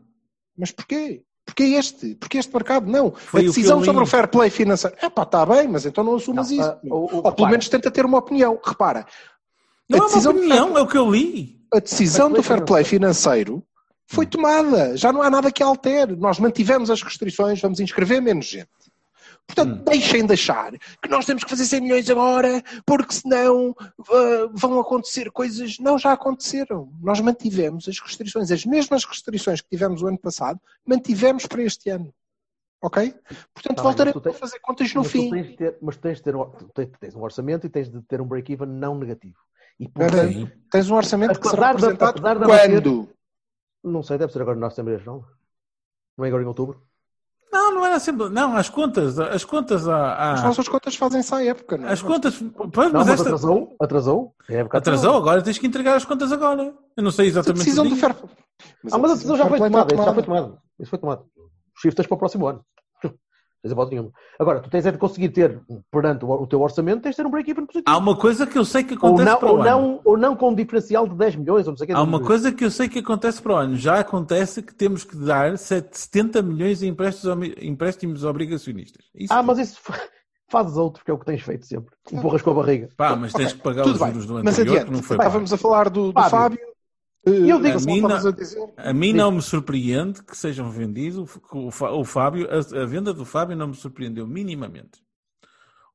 [0.57, 1.23] Mas porquê?
[1.45, 2.15] Porquê este?
[2.15, 2.89] Porquê este mercado?
[2.89, 3.11] Não.
[3.11, 3.85] Foi a o que decisão eu li.
[3.85, 4.95] sobre o fair play financeiro.
[5.01, 6.69] É pá, está bem, mas então não assumas Não, isso.
[6.69, 7.49] ah, o- o- Ou pelo repara.
[7.51, 8.57] menos tenta ter uma opinião.
[8.63, 9.05] Repara,
[9.89, 11.61] Não A é uma opinião, fair- é o que eu li.
[11.73, 13.63] a decisão do fair play financeiro
[14.07, 14.95] foi tomada.
[14.95, 16.15] Já não há nada que altere.
[16.15, 18.69] Nós mantivemos as restrições, vamos inscrever menos gente.
[19.45, 19.83] Portanto, Hum.
[19.83, 23.75] deixem de achar que nós temos que fazer 100 milhões agora, porque senão
[24.09, 25.77] ah, vão acontecer coisas.
[25.79, 26.89] Não, já aconteceram.
[27.01, 31.89] Nós mantivemos as restrições, as mesmas restrições que tivemos o ano passado, mantivemos para este
[31.89, 32.13] ano.
[32.81, 33.13] Ok?
[33.53, 35.29] Portanto, Tá voltaremos tu a fazer contas no mas tu fim.
[35.29, 37.89] tens de ter, mas tens de ter, um, tu tens, tens um orçamento e tens
[37.89, 39.37] de ter um break-even não negativo.
[39.79, 40.51] E portanto.
[40.71, 43.09] Tens um orçamento que será da- apresentado da bater- quando?
[43.83, 45.25] não sei, deve ser agora na Assembleia Geral.
[46.17, 46.81] Não é agora em outubro?
[47.51, 48.29] Não, não era sempre.
[48.29, 49.19] Não, as contas.
[49.19, 49.87] As contas.
[49.87, 51.91] há- As nossas contas fazem-se à época, não é?
[51.93, 52.35] As contas.
[52.37, 53.23] Pois, Não, mas mas esta.
[53.23, 53.75] atrasou.
[53.79, 54.35] Atrasou.
[54.49, 56.73] É época Atrasou, agora tens que entregar as contas agora.
[56.97, 57.59] Eu não sei A exatamente.
[57.59, 58.15] decisão o do fair
[58.91, 59.93] Ah, mas a decisão já foi tomada.
[59.93, 60.57] Isso já foi tomado.
[60.79, 61.25] Isso foi tomado.
[61.75, 62.65] Os shifts para o próximo ano.
[63.63, 64.11] Tens hipótese nenhuma.
[64.37, 67.31] Agora, tu tens é de conseguir ter, perante o, teu orçamento, tens de ter um
[67.31, 67.85] break-even positivo.
[67.87, 69.69] Há uma coisa que eu sei que ou, acontece não, para ou, o ano.
[69.69, 71.93] não, ou não com um diferencial de 10 milhões, ou não sei o que.
[71.93, 73.77] Há uma coisa que eu sei que acontece para o ano.
[73.77, 79.05] Já acontece que temos que dar 70 milhões em empréstimos, empréstimos obrigacionistas.
[79.15, 79.97] Isso Ah, mas isso fa-
[80.49, 81.95] fazes outro, que é o que tens feito sempre.
[82.11, 82.89] Empurras com a barriga.
[82.97, 84.85] Pá, mas tens que pagar Tudo os bem, juros do mas anterior, adiante.
[84.89, 85.33] que não foi Pá, pago.
[85.35, 86.29] vamos a falar do, do Fábio.
[86.29, 86.72] Fábio.
[87.25, 88.73] E eu Eh, digo- A mim, não, a dizer?
[88.77, 93.13] a mim não me surpreende que sejam vendidos o, Fá- o Fábio, a, a venda
[93.13, 95.01] do Fábio não me surpreendeu minimamente.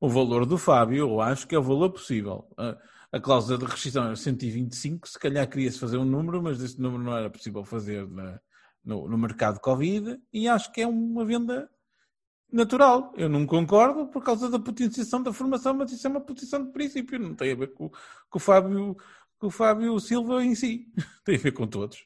[0.01, 2.47] O valor do Fábio, eu acho que é o valor possível.
[2.57, 2.75] A,
[3.11, 7.03] a cláusula de rescisão era 125, se calhar queria-se fazer um número, mas esse número
[7.03, 8.39] não era possível fazer na-
[8.83, 11.69] no, no mercado Covid e acho que é uma venda
[12.51, 13.13] natural.
[13.15, 16.71] Eu não concordo por causa da potenciação da formação, mas isso é uma posição de
[16.71, 18.95] princípio, não tem a ver com, com o Fábio
[19.39, 20.87] com o Fábio Silva em si.
[21.23, 22.05] Tem a ver com todos.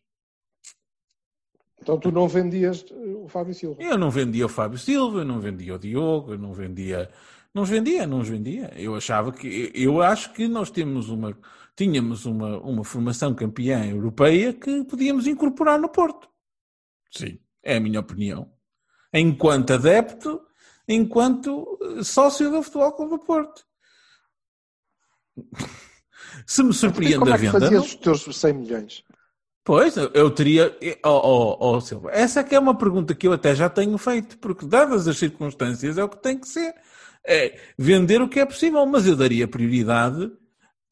[1.82, 3.82] Então tu não vendias eh, o Fábio Silva.
[3.82, 7.10] Eu não vendia o Fábio Silva, eu não vendia o Diogo, eu não vendia.
[7.54, 8.72] Não os vendia, não os vendia.
[8.76, 9.72] Eu achava que.
[9.76, 11.38] Eu acho que nós temos uma.
[11.76, 16.30] Tínhamos uma, uma formação campeã europeia que podíamos incorporar no Porto.
[17.12, 18.52] Sim, é a minha opinião.
[19.12, 20.42] Enquanto adepto,
[20.88, 23.66] enquanto eh, sócio do Futebol Clube do Porto.
[26.46, 27.60] Se me E surpreende como a é que venda.
[27.60, 29.04] fazias não- os teus 100 milhões?
[29.66, 30.78] Pois, eu teria.
[31.06, 33.98] Oh, oh, oh, Silva, essa é que é uma pergunta que eu até já tenho
[33.98, 36.74] feito, porque dadas as circunstâncias é o que tem que ser.
[37.26, 40.30] É vender o que é possível, mas eu daria prioridade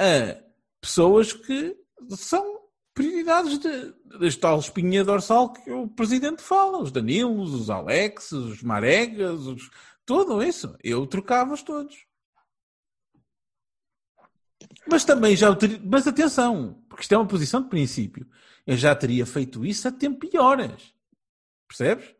[0.01, 0.37] a
[0.79, 1.75] pessoas que
[2.11, 2.61] são
[2.93, 8.63] prioridades de, deste tal espinha dorsal que o Presidente fala, os Danilos, os Alex, os
[8.63, 9.69] Maregas, os,
[10.05, 10.73] tudo isso.
[10.81, 11.95] Eu trocava-os todos.
[14.89, 15.79] Mas também já teria...
[15.83, 18.27] Mas atenção, porque isto é uma posição de princípio.
[18.65, 20.93] Eu já teria feito isso a tempo e horas.
[21.67, 22.15] Percebes?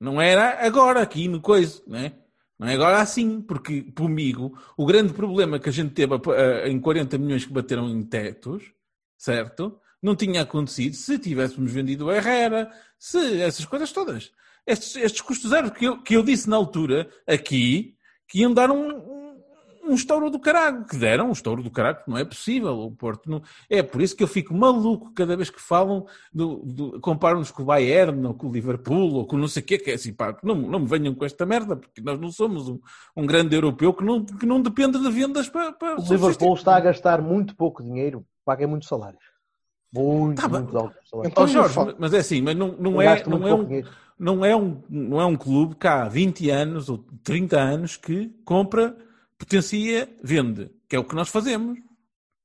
[0.00, 2.14] Não era agora aqui no coisa, não é?
[2.58, 6.80] Não é agora assim, porque comigo o grande problema que a gente teve eh, em
[6.80, 8.72] 40 milhões que bateram em tetos,
[9.16, 9.80] certo?
[10.02, 14.32] Não tinha acontecido se tivéssemos vendido o Herrera, se essas coisas todas.
[14.66, 18.70] Estes, estes custos zero que eu, que eu disse na altura, aqui, que iam dar
[18.70, 19.17] um,
[19.88, 22.78] um, estouro do caralho, que deram um estouro do caralho, não é possível.
[22.78, 23.42] O Porto não...
[23.68, 27.62] É por isso que eu fico maluco cada vez que falam, do, do, comparam-nos com
[27.62, 30.12] o Bayern, ou com o Liverpool, ou com não sei o quê, que é assim,
[30.12, 32.78] pá, não, não me venham com esta merda, porque nós não somos um,
[33.16, 35.72] um grande europeu que não, que não depende de vendas para.
[35.72, 39.22] para o Liverpool está a gastar muito pouco dinheiro, paga muitos salários.
[39.92, 41.34] Muito, Tá muito altos salários.
[41.36, 43.88] Ó Jorge, mas é assim, mas não, não, é, não, é um, dinheiro.
[44.18, 48.30] não, é um, não é um clube que há 20 anos ou 30 anos que
[48.44, 48.94] compra,
[49.38, 51.78] potencia, vende, que é o que nós fazemos.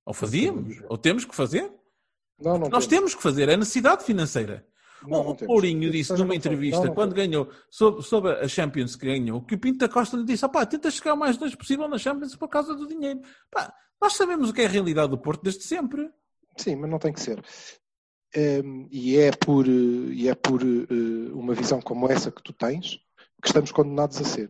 [0.06, 1.72] Ou fazíamos, ou temos que fazer.
[2.40, 4.66] Não, não Nós temos que fazer, é necessidade financeira.
[5.08, 5.54] Não, o temos.
[5.54, 6.36] Mourinho disse numa temos.
[6.38, 7.28] entrevista, quando temos.
[7.28, 10.66] ganhou, sobre, sobre a Champions que ganhou, que o Pinto da Costa lhe disse: pá,
[10.66, 13.22] tenta chegar o mais longe possível na Champions por causa do dinheiro.
[13.50, 16.10] Pá, nós sabemos o que é a realidade do Porto desde sempre.
[16.58, 17.42] Sim, mas não tem que ser.
[18.36, 23.00] Ehm, e é por, e é por eh, uma visão como essa que tu tens
[23.42, 24.50] que estamos condenados a ser.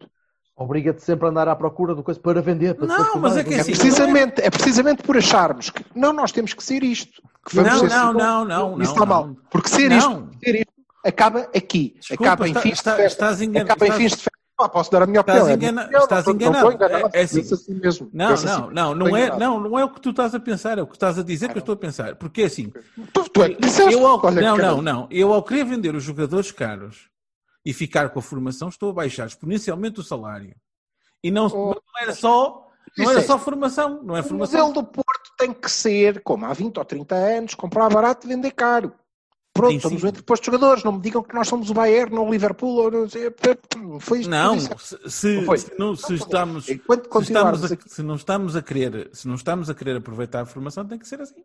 [0.56, 2.76] Obriga-te sempre a andar à procura do coisa para vender.
[2.76, 6.14] Para Não, mas é que é É assim, precisamente, é precisamente por acharmos que não,
[6.14, 7.22] nós temos que ser isto.
[7.45, 8.18] Que vamos Não, ser não, assim.
[8.18, 9.06] não, não, Isso não, está não.
[9.08, 9.36] mal.
[9.49, 9.97] Porque ser Não.
[9.97, 10.74] isto, ser isto
[11.04, 11.95] acaba aqui.
[11.99, 13.26] Desculpa, acaba em fins está- de festa.
[13.34, 14.32] estás acaba em estás- fins de festa.
[14.62, 15.51] Ah, posso dar a minha Estás opinião.
[15.51, 16.64] é engana- opinião, estás não enganado.
[16.64, 17.10] Não estou enganado.
[17.16, 17.39] É- é assim.
[17.41, 18.10] Assim mesmo.
[18.14, 18.45] Não, não, assim.
[18.72, 20.95] não, não é, não, não é o que tu estás a pensar, é o que
[20.95, 22.16] estás a dizer que eu estou a pensar.
[22.16, 22.72] Porque é assim,
[23.12, 23.91] Tu, tu é que disseste.
[23.91, 27.10] eu ao, não, não, não, eu ao querer vender os jogadores caros
[27.66, 30.55] e ficar com a formação, estou a baixar exponencialmente o salário.
[31.24, 34.68] E não, Oh, não era só, não era é- só formação, não é O formação.
[34.68, 38.30] modelo do Porto tem que ser, como há 20 ou 30 anos, comprar barato e
[38.30, 38.93] vender caro.
[39.55, 40.07] Pronto, Sim, somos sim.
[40.07, 40.84] o entreposto de jogadores.
[40.84, 42.76] Não me digam que nós somos o Bayern ou o Liverpool.
[42.76, 43.32] Ou não, sei,
[43.99, 47.89] foi isto Não, se, se, Não se não, se estamos, Enquanto se, estamos a, aqui-
[47.89, 51.07] se não estamos a querer, se não estamos a querer aproveitar a formação, tem que
[51.07, 51.43] ser assim.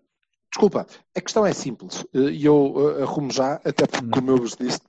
[0.51, 2.03] Desculpa, a questão é simples.
[2.15, 4.81] eh, E eu eh, arrumo já, até porque, como eu vos disse,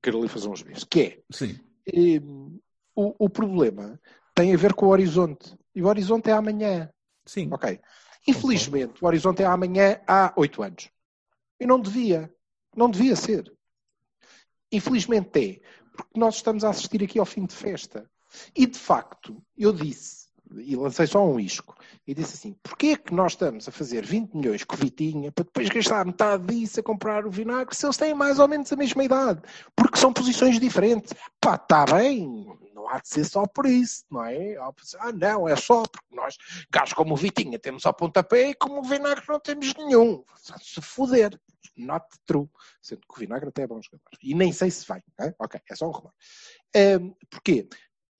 [0.00, 0.84] tenho que ir ali fazer uns beijos.
[0.84, 1.58] Que é, Sim.
[1.86, 2.20] eh,
[2.94, 4.00] o, o problema
[4.34, 5.54] tem a ver com o horizonte.
[5.74, 6.90] E o horizonte é amanhã.
[7.26, 7.48] Sim.
[7.52, 7.80] Ok.
[8.26, 10.90] Infelizmente, o horizonte é amanhã há oito anos.
[11.58, 12.32] E não devia.
[12.76, 13.52] Não devia ser.
[14.72, 15.60] Infelizmente é.
[15.92, 18.08] Porque nós estamos a assistir aqui ao fim de festa.
[18.56, 20.19] E, de facto, eu disse,
[20.58, 21.76] e lancei só um isco,
[22.06, 25.44] e disse assim, porquê é que nós estamos a fazer 20 milhões com Vitinha para
[25.44, 28.76] depois gastar metade disso a comprar o vinagre se eles têm mais ou menos a
[28.76, 29.40] mesma idade?
[29.76, 31.12] Porque são posições diferentes.
[31.40, 34.56] Pá, está bem, não há de ser só por isso, não é?
[34.56, 36.36] Ah, não, é só porque nós
[36.70, 40.24] gajos como o Vitinha temos ao pontapé e como o Vinagre não temos nenhum.
[40.60, 41.38] Se foder.
[41.76, 42.48] Not true.
[42.82, 44.10] Sendo que o Vinagre até é bom jogador.
[44.22, 45.02] E nem sei se vai.
[45.20, 45.34] é?
[45.38, 46.12] Ok, é só um rumor.
[46.74, 47.68] Ahm, porquê?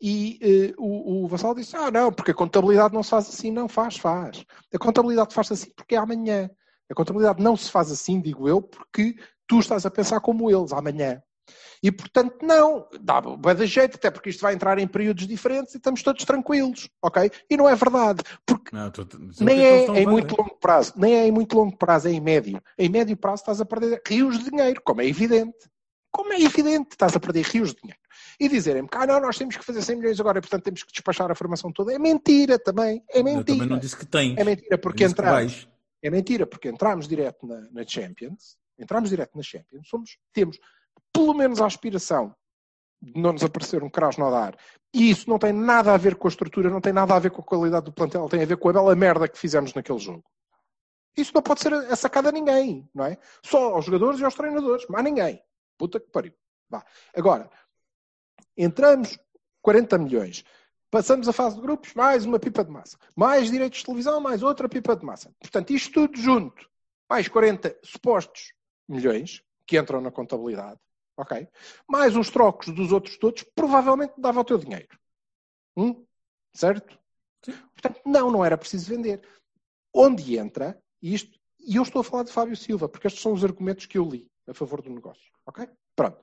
[0.00, 3.50] E eh, o, o Vassal disse, ah não, porque a contabilidade não se faz assim.
[3.50, 4.44] Não faz, faz.
[4.72, 6.50] A contabilidade faz assim porque é amanhã.
[6.90, 9.14] A contabilidade não se faz assim, digo eu, porque
[9.46, 11.22] tu estás a pensar como eles amanhã.
[11.82, 15.74] E, portanto, não, dá bem de jeito, até porque isto vai entrar em períodos diferentes
[15.74, 17.30] e estamos todos tranquilos, ok?
[17.48, 19.06] E não é verdade, porque Não, estou-
[19.40, 22.62] nem é em muito longo prazo, nem é em muito longo prazo, é em médio.
[22.78, 25.56] Em médio prazo estás a perder rios de dinheiro, como é evidente.
[26.10, 28.00] Como é evidente, estás a perder rios de dinheiro.
[28.38, 30.82] E dizerem-me que, ah, não, nós temos que fazer 100 milhões agora e, portanto, temos
[30.82, 31.92] que despachar a formação toda.
[31.92, 33.02] É mentira também.
[33.10, 33.44] É Eu mentira.
[33.44, 34.36] também não disse que tens.
[34.36, 35.68] É mentira, porque Eu entramos.
[36.02, 40.58] É mentira, porque entramos direto na, na Champions, entramos direto na Champions, somos, temos
[41.12, 42.34] pelo menos a aspiração
[43.02, 44.56] de não nos aparecer um Krasnodar.
[44.94, 47.30] E isso não tem nada a ver com a estrutura, não tem nada a ver
[47.30, 49.98] com a qualidade do plantel, tem a ver com a bela merda que fizemos naquele
[49.98, 50.24] jogo.
[51.16, 53.18] Isso não pode ser a sacada a ninguém, não é?
[53.44, 55.42] Só aos jogadores e aos treinadores, mas a ninguém.
[55.80, 56.34] Puta que pariu.
[56.68, 56.84] Vá.
[57.16, 57.50] Agora,
[58.54, 59.18] entramos
[59.62, 60.44] 40 milhões.
[60.90, 62.98] Passamos a fase de grupos, mais uma pipa de massa.
[63.16, 65.34] Mais direitos de televisão, mais outra pipa de massa.
[65.40, 66.68] Portanto, isto tudo junto,
[67.08, 68.52] mais 40 supostos
[68.86, 70.78] milhões que entram na contabilidade,
[71.16, 71.48] ok?
[71.88, 74.98] Mais os trocos dos outros todos, provavelmente dava o teu dinheiro.
[75.74, 76.04] Hum?
[76.52, 76.98] Certo?
[77.42, 77.52] Sim.
[77.72, 79.26] Portanto, não, não era preciso vender.
[79.94, 83.42] Onde entra isto, e eu estou a falar de Fábio Silva, porque estes são os
[83.42, 85.68] argumentos que eu li a favor do negócio, ok?
[85.94, 86.18] Pronto.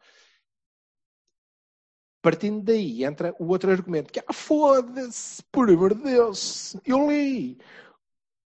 [2.21, 7.09] Partindo daí entra o outro argumento, que é, ah, foda-se, por amor de Deus, eu
[7.09, 7.57] li.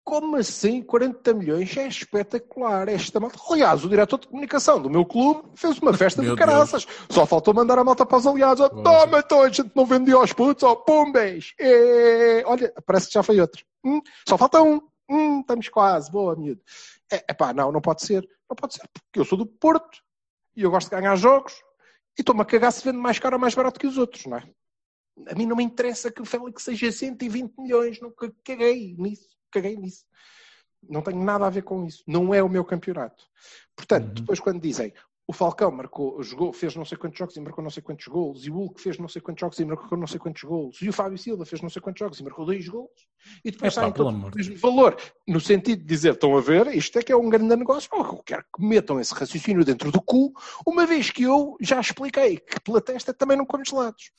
[0.04, 1.76] Como assim 40 milhões?
[1.76, 2.88] É espetacular.
[2.88, 3.38] Esta malta.
[3.48, 6.86] Aliás, o diretor de comunicação do meu clube fez uma festa Meu de caraças.
[7.08, 8.60] Só faltou mandar a malta para os aliados.
[8.60, 10.64] Oh, toma, então a gente não vendia aos putos.
[10.64, 11.54] Oh, pumbes.
[11.60, 12.42] É...
[12.44, 13.64] Olha, parece que já foi outro.
[13.84, 14.80] Hum, só falta um.
[15.08, 16.10] Hum, estamos quase.
[16.10, 16.60] Boa, miúdo.
[17.12, 18.28] É, epá, não, não pode ser.
[18.50, 20.02] Não pode ser, porque eu sou do Porto
[20.56, 21.54] e eu gosto de ganhar jogos
[22.18, 24.36] e estou-me a cagar se vende mais caro ou mais barato que os outros, não
[24.38, 24.52] é?
[25.28, 28.12] A mim não me interessa que o Félix seja 120 milhões, não
[28.44, 30.04] caguei nisso, caguei nisso.
[30.82, 32.02] Não tenho nada a ver com isso.
[32.06, 33.24] Não é o meu campeonato.
[33.76, 34.14] Portanto, Uhum.
[34.14, 34.92] depois quando dizem
[35.26, 38.46] o Falcão marcou, jogou, fez não sei quantos jogos e marcou não sei quantos golos,
[38.46, 40.88] e o Hulk fez não sei quantos jogos e marcou não sei quantos golos, e
[40.88, 43.06] o Fábio Silva fez não sei quantos jogos e marcou dois golos,
[43.44, 44.96] e depois saem pelo todos o mesmo valor,
[45.26, 48.02] no sentido de dizer, estão a ver, isto é que é um grande negócio, Oh,
[48.02, 50.32] eu quero que metam esse raciocínio dentro do cu,
[50.66, 54.10] uma vez que eu já expliquei que pela testa também não como gelados.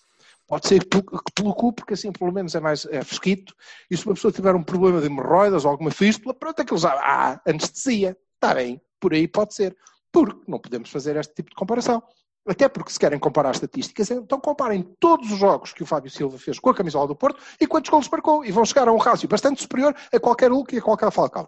[0.47, 3.56] Pode ser pelo, pelo cu, porque assim pelo menos é mais é fresquito.
[3.89, 6.91] E se uma pessoa tiver um problema de hemorroidas ou alguma fístula, pronto, aquilo já.
[6.91, 8.18] Ah, anestesia.
[8.36, 9.76] Está bem, por aí pode ser.
[10.12, 12.01] Porque não podemos fazer este tipo de comparação.
[12.47, 16.39] Até porque se querem comparar estatísticas, então comparem todos os jogos que o Fábio Silva
[16.39, 18.43] fez com a camisola do Porto e quantos golos marcou.
[18.43, 21.47] E vão chegar a um rácio bastante superior a qualquer Hulk e a qualquer Falcão.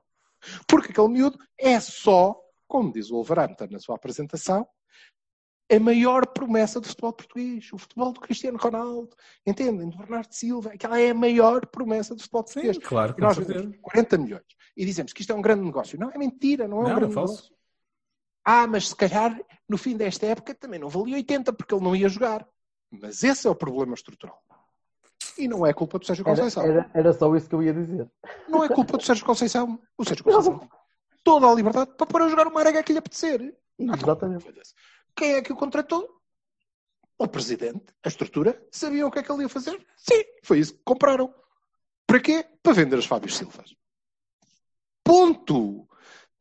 [0.68, 4.68] Porque aquele miúdo é só, como diz o Wolverhampton na sua apresentação,
[5.72, 7.72] a maior promessa do futebol português.
[7.74, 9.10] O futebol do Cristiano Ronaldo,
[9.48, 9.90] entendem?
[9.90, 10.74] Do Bernardo Silva.
[10.74, 12.76] Aquela é a maior promessa do futebol português.
[12.76, 13.60] Sim, claro, E nós certeza.
[13.60, 14.44] vendemos 40 milhões.
[14.78, 16.00] E dizemos que isto é um grande negócio.
[16.00, 17.34] Não, é mentira, não é um Não, grande falso.
[17.36, 17.63] negócio.
[18.44, 21.96] Ah, mas se calhar no fim desta época também não valia 80 porque ele não
[21.96, 22.48] ia jogar.
[22.92, 24.42] Mas esse é o problema estrutural.
[25.38, 26.64] E não é culpa do Sérgio Era, Conceição.
[26.64, 28.12] era, era só isso que eu ia dizer.
[28.48, 29.80] Não é culpa do Sérgio Conceição.
[29.98, 30.70] O Sérgio Conceição tem
[31.24, 33.56] toda a liberdade para pôr a jogar o Marega que lhe apetecer.
[33.80, 34.46] Exatamente.
[35.16, 36.08] Quem é que o contratou?
[37.18, 39.86] O presidente, a estrutura, sabiam o que é que ele ia fazer?
[39.96, 41.34] Sim, foi isso que compraram.
[42.06, 42.46] Para quê?
[42.62, 43.76] Para vender os Fábios Silvas.
[45.04, 45.88] Ponto.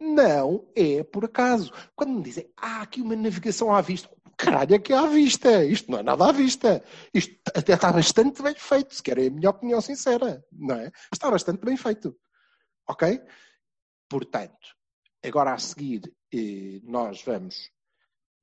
[0.03, 1.73] Não é por acaso.
[1.95, 4.11] Quando me dizem, ah, aqui uma navegação à vista.
[4.37, 5.65] Caralho, é que é à vista.
[5.65, 6.83] Isto não é nada à vista.
[7.15, 10.45] Isto até está bastante bem feito, se querem a minha opinião sincera.
[10.51, 10.91] Não é?
[11.13, 12.19] Está bastante bem feito.
[12.89, 13.23] Ok?
[14.09, 14.75] Portanto,
[15.25, 17.71] agora a seguir, eh, nós vamos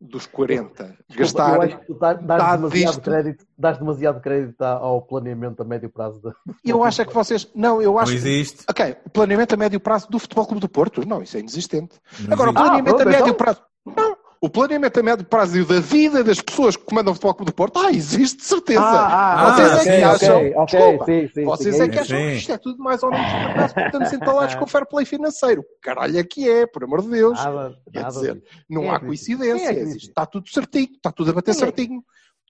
[0.02, 1.56] dos 40 Desculpa, gastar.
[1.56, 3.02] eu acho que tu dás, dás metade demasiado disto.
[3.02, 6.22] crédito, dás demasiado crédito ao planeamento a médio prazo.
[6.22, 6.34] Da...
[6.64, 7.50] Eu acho é que vocês.
[7.54, 8.14] Não, eu Não acho.
[8.14, 8.64] existe.
[8.70, 11.06] Ok, o planeamento a médio prazo do Futebol Clube do Porto.
[11.06, 11.96] Não, isso é inexistente.
[12.22, 12.64] Não Agora, o existe.
[12.66, 13.34] planeamento Ah, a pronto, médio então.
[13.36, 13.62] prazo.
[13.86, 14.19] Não.
[14.42, 17.56] O planeamento a médio prazo da vida das pessoas que comandam o Futebol Clube do
[17.56, 17.78] Porto.
[17.78, 18.82] Ah, existe, de certeza.
[18.82, 20.38] Ah, vocês ah, é que ok, acham.
[20.38, 23.04] ok, ok, Desculpa, sim, sim, vocês sim, é que acham que isto é tudo mais
[23.04, 25.66] ou menos por acaso, porque estamos entalados com o fair play financeiro.
[25.82, 27.38] Caralho, é que é, por amor de Deus.
[27.38, 28.44] Nada, Quer nada dizer.
[28.70, 29.00] Não é há?
[29.02, 31.54] Quem é está tudo certinho, está tudo a bater é?
[31.56, 32.02] certinho.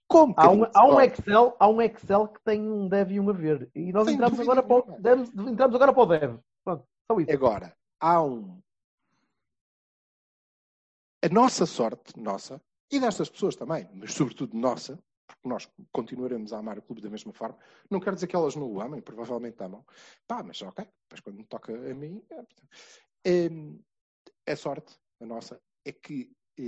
[0.06, 0.32] Como?
[0.36, 3.68] Há um, há, um Excel, há um Excel que tem um dev e um haver.
[3.74, 4.84] E nós entramos agora, para o,
[5.48, 6.36] entramos agora para o dev.
[6.64, 7.32] Pronto, só isso.
[7.32, 8.60] Agora, há um.
[11.22, 16.58] A nossa sorte, nossa, e destas pessoas também, mas sobretudo nossa, porque nós continuaremos a
[16.58, 17.58] amar o clube da mesma forma,
[17.90, 19.84] não quero dizer que elas não o amem, provavelmente amam.
[20.26, 22.22] Pá, mas ok, depois quando me toca a mim.
[23.24, 23.46] É,
[24.46, 26.62] é, a sorte, a nossa, é que é,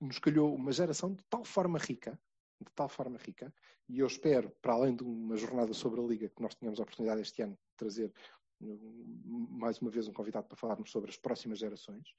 [0.00, 2.18] nos calhou uma geração de tal forma rica,
[2.60, 3.54] de tal forma rica,
[3.88, 6.82] e eu espero, para além de uma jornada sobre a Liga, que nós tenhamos a
[6.82, 8.12] oportunidade este ano de trazer
[8.60, 12.12] um, mais uma vez um convidado para falarmos sobre as próximas gerações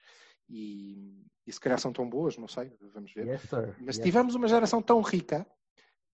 [0.49, 3.27] e, e se calhar são tão boas, não sei, vamos ver.
[3.27, 3.43] Yes.
[3.79, 4.05] Mas Yes.
[4.05, 5.45] tivemos uma geração tão rica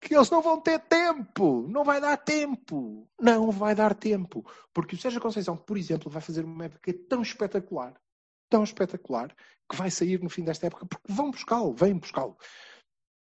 [0.01, 4.95] que eles não vão ter tempo, não vai dar tempo, não vai dar tempo, porque
[4.95, 8.01] o Sérgio Conceição, por exemplo, vai fazer uma época tão espetacular,
[8.49, 9.35] tão espetacular,
[9.69, 12.37] que vai sair no fim desta época, porque vão buscá-lo, vêm buscá-lo,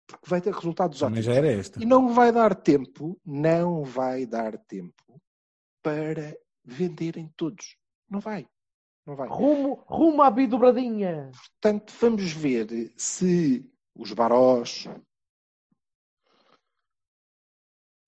[0.07, 1.25] porque vai ter resultados ótimos.
[1.25, 1.83] já era esta.
[1.83, 5.21] E não vai dar tempo, não vai dar tempo
[5.83, 7.77] para venderem todos.
[8.09, 8.47] Não vai.
[9.07, 9.29] Não vai.
[9.29, 11.31] Rumo, rumo à bidobradinha.
[11.61, 13.65] Portanto, vamos ver se
[13.97, 14.89] os Barós.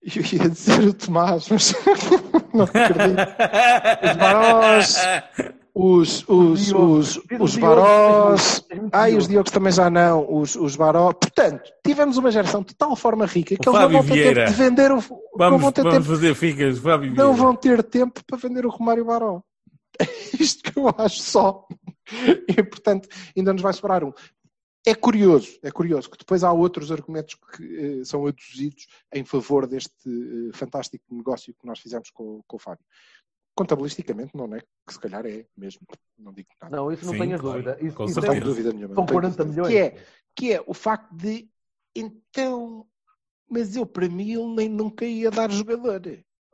[0.04, 1.72] Eu ia dizer o Tomás, mas
[2.52, 3.20] não acredito.
[4.04, 4.96] Os Barós,
[5.74, 8.64] os, os, os, os Barós.
[8.92, 10.30] Ai, os Diogos também já não.
[10.30, 11.12] Os, os Baró.
[11.14, 14.44] Portanto, tivemos uma geração de tal forma rica que O eles não vão ter Vieira.
[14.44, 14.96] tempo de vender o.
[14.96, 15.02] não
[15.38, 17.42] Vamos, vão ter vamos tempo fazer ficas, Fábio não Vieira.
[17.42, 19.40] vão ter tempo para vender o Romário Baró.
[20.00, 20.04] É
[20.42, 21.66] isto que eu acho só.
[22.48, 24.12] E, portanto, ainda nos vai sobrar um.
[24.86, 29.66] É curioso, é curioso que depois há outros argumentos que eh, são aduzidos em favor
[29.66, 32.84] deste eh, fantástico negócio que nós fizemos com, com o Fábio.
[33.56, 34.60] Contabilisticamente, não é?
[34.86, 35.86] Que se calhar é mesmo.
[36.18, 36.76] Não digo nada.
[36.76, 37.86] Não, isso não Sim, tenhas claro, dúvida.
[37.86, 38.94] Isso, com isso Não tenho dúvida nenhuma.
[38.94, 39.62] São não tenho 40 dúvida.
[39.62, 39.72] milhões.
[39.72, 41.48] Que é, que é o facto de,
[41.96, 42.86] então,
[43.48, 46.02] mas eu para mim ele nem nunca ia dar jogador.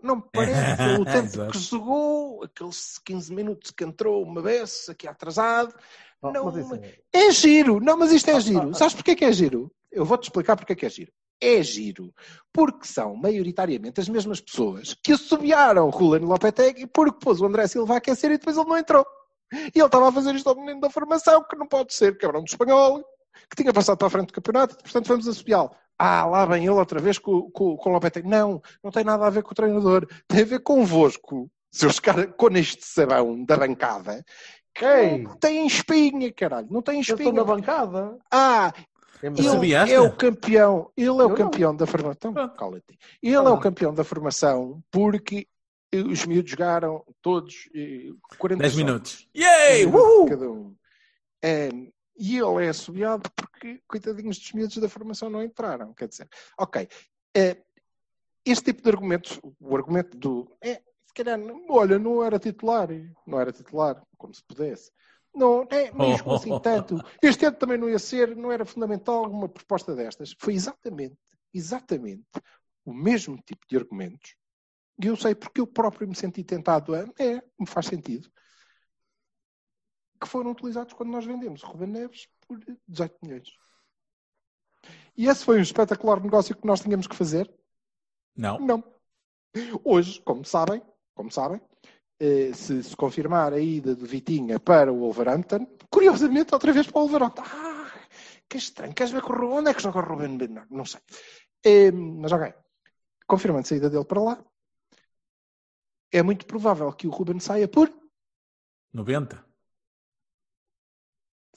[0.02, 0.82] Não me parece.
[1.00, 5.74] o tempo que jogou, aqueles 15 minutos que entrou uma vez, aqui atrasado.
[6.22, 7.80] Oh, Não, mas é- É giro.
[7.80, 8.74] Não, mas isto é giro.
[8.74, 9.70] Sabes porquê que é giro?
[9.90, 11.12] Eu vou-te explicar porque é que é giro.
[11.40, 12.12] É giro.
[12.52, 17.66] Porque são, maioritariamente, as mesmas pessoas que assobiaram o Julian Lopetegui porque pôs o André
[17.66, 19.06] Silva a aquecer e depois ele não entrou.
[19.52, 22.42] E ele estava a fazer isto ao menino da formação, que não pode ser, cabrão
[22.44, 23.02] do espanhol,
[23.48, 25.70] que tinha passado para a frente do campeonato, portanto vamos assobiá-lo.
[26.02, 28.26] Ah, lá vem ele outra vez com, com, com o Lopetegui.
[28.28, 30.06] Não, não tem nada a ver com o treinador.
[30.26, 34.24] Tem a ver convosco, seus caras, com este sabão da bancada,
[34.74, 35.18] que Ei.
[35.22, 36.68] não tem espinha, caralho.
[36.70, 37.32] Não tem Eu estou espinha.
[37.34, 38.16] na bancada.
[38.32, 38.72] Ah,
[39.22, 40.90] É ele é o campeão.
[40.96, 41.34] Ele é Eu o não.
[41.34, 42.32] campeão da formação.
[42.56, 42.98] Cala-te.
[43.22, 43.60] Ele é o Ah.
[43.60, 45.46] campeão da formação porque
[45.92, 48.86] eh, os miúdos jogaram todos eh, 40 10 jogos.
[48.86, 49.28] minutos.
[49.36, 49.84] Yay!
[49.84, 50.26] Uhul!
[50.30, 50.74] Cada um.
[51.44, 51.68] Eh,
[52.20, 55.94] e ele é assobiado porque, coitadinhos dos miúdos da formação não entraram.
[55.94, 56.86] Quer dizer, ok.
[57.34, 57.56] Eh,
[58.44, 60.54] este tipo de argumentos, o argumento do.
[60.62, 62.88] É, se calhar, não- olha, não era titular.
[63.26, 64.92] Não era titular, como se pudesse.
[65.34, 67.02] Não, é mesmo assim tanto.
[67.22, 70.34] Este ano também não ia ser, não era fundamental uma proposta destas.
[70.38, 71.16] Foi exatamente,
[71.54, 72.26] exatamente
[72.84, 74.36] o mesmo tipo de argumentos.
[75.02, 76.98] E eu sei porque eu próprio me senti tentado a.
[77.18, 78.30] É, me faz sentido.
[80.20, 83.48] Que foram utilizados quando nós vendemos o Ruben Neves por 18 milhões.
[85.16, 87.52] E esse foi um espetacular negócio que nós tínhamos que fazer?
[88.36, 88.58] Não.
[88.58, 88.84] Não.
[89.84, 90.82] Hoje, como sabem,
[91.14, 91.60] como sabem,
[92.18, 96.98] eh, se se confirmar a ida de Vitinha para o Wolverhampton, curiosamente, outra vez para
[96.98, 97.42] o Wolverhampton.
[97.44, 97.92] Ah,
[98.48, 98.94] que estranho.
[98.94, 99.32] Queres ver com?
[99.32, 100.38] Onde é que joga o Ruben?
[100.48, 101.00] Não, não sei.
[101.64, 102.54] Eh, mas ok.
[103.26, 104.44] Confirmando a saída dele para lá,
[106.12, 107.92] é muito provável que o Ruben saia por
[108.92, 109.49] 90.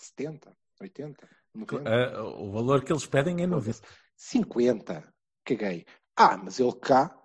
[0.04, 1.89] 70, 80, 90.
[1.89, 3.80] Ah, o valor que eles pedem é 90.
[4.16, 5.14] 50.
[5.45, 5.86] Caguei.
[6.16, 7.16] Ah, mas ele cá.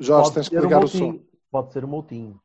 [0.00, 1.24] Jorge, Pode tens que ser ligar um o som.
[1.50, 2.40] Pode ser o Moutinho.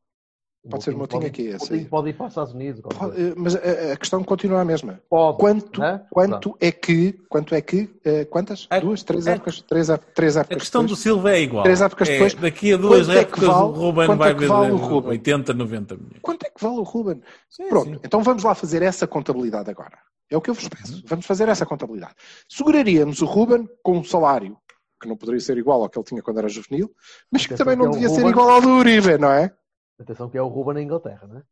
[0.70, 1.86] Pode ser o Moutinho pode- aqui, esse Moutinho aí.
[1.86, 2.82] pode ir para os Estados Unidos.
[2.82, 5.02] Pode, Mas a, a questão continua a mesma.
[5.10, 5.38] Pode.
[5.38, 6.06] Quanto, né?
[6.10, 7.20] quanto é que.
[7.28, 7.90] Quanto é que.
[8.06, 8.66] eh, quantas?
[8.70, 9.04] A- Duas?
[9.04, 9.62] Três a- épocas?
[9.62, 10.58] Três, três A épocas.
[10.60, 11.00] questão do depois?
[11.02, 11.64] Silva é igual.
[11.64, 14.34] Três épocas É, depois, daqui a duas quanto é épocas vale- o Ruben vai é
[14.34, 15.10] vale vender Ruben?
[15.12, 16.20] 80, 90 milhões.
[16.22, 17.22] Quanto é que vale o Ruben?
[17.50, 18.00] Sim, Pronto, sim.
[18.02, 19.98] então vamos lá fazer essa contabilidade agora.
[20.32, 21.04] É o que eu vos peço.
[21.06, 22.14] Vamos fazer essa contabilidade.
[22.48, 24.58] Seguraríamos o Ruben com um salário
[25.02, 26.90] que não poderia ser igual ao que ele tinha quando era juvenil,
[27.30, 29.52] mas que Atenção também não é devia ser Ruben- igual ao do Uribe, não é?
[30.00, 31.44] Atenção que é o Ruben na Inglaterra, não é?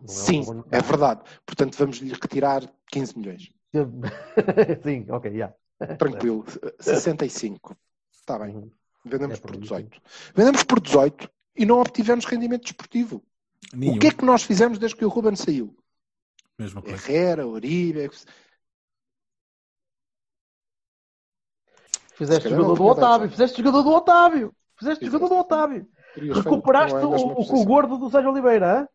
[0.00, 1.22] Não é Sim, Ruben- é verdade.
[1.44, 3.52] Portanto, vamos lhe retirar 15 milhões.
[4.82, 5.54] Sim, ok, já.
[5.98, 6.44] Tranquilo.
[6.80, 7.76] 65.
[8.12, 8.54] Está bem.
[8.56, 8.70] Uhum.
[9.04, 10.02] Vendemos É por por aí, 18.
[10.34, 13.24] Vendemos por 18 e não obtivemos rendimento desportivo.
[13.72, 13.96] Nenhum.
[13.96, 15.76] O que é que nós fizemos desde que o Ruben saiu?
[16.58, 16.96] Mesma coisa.
[16.96, 18.10] Herrera, Uribe.
[22.14, 22.84] Fizeste jogador do.
[22.84, 24.54] Otávio, fizeste jogador do Otávio.
[24.76, 25.06] Fizeste.
[25.06, 25.88] jogador do Otávio.
[26.18, 28.88] Recuperaste o, o, o gordo do Sérgio Oliveira, hã?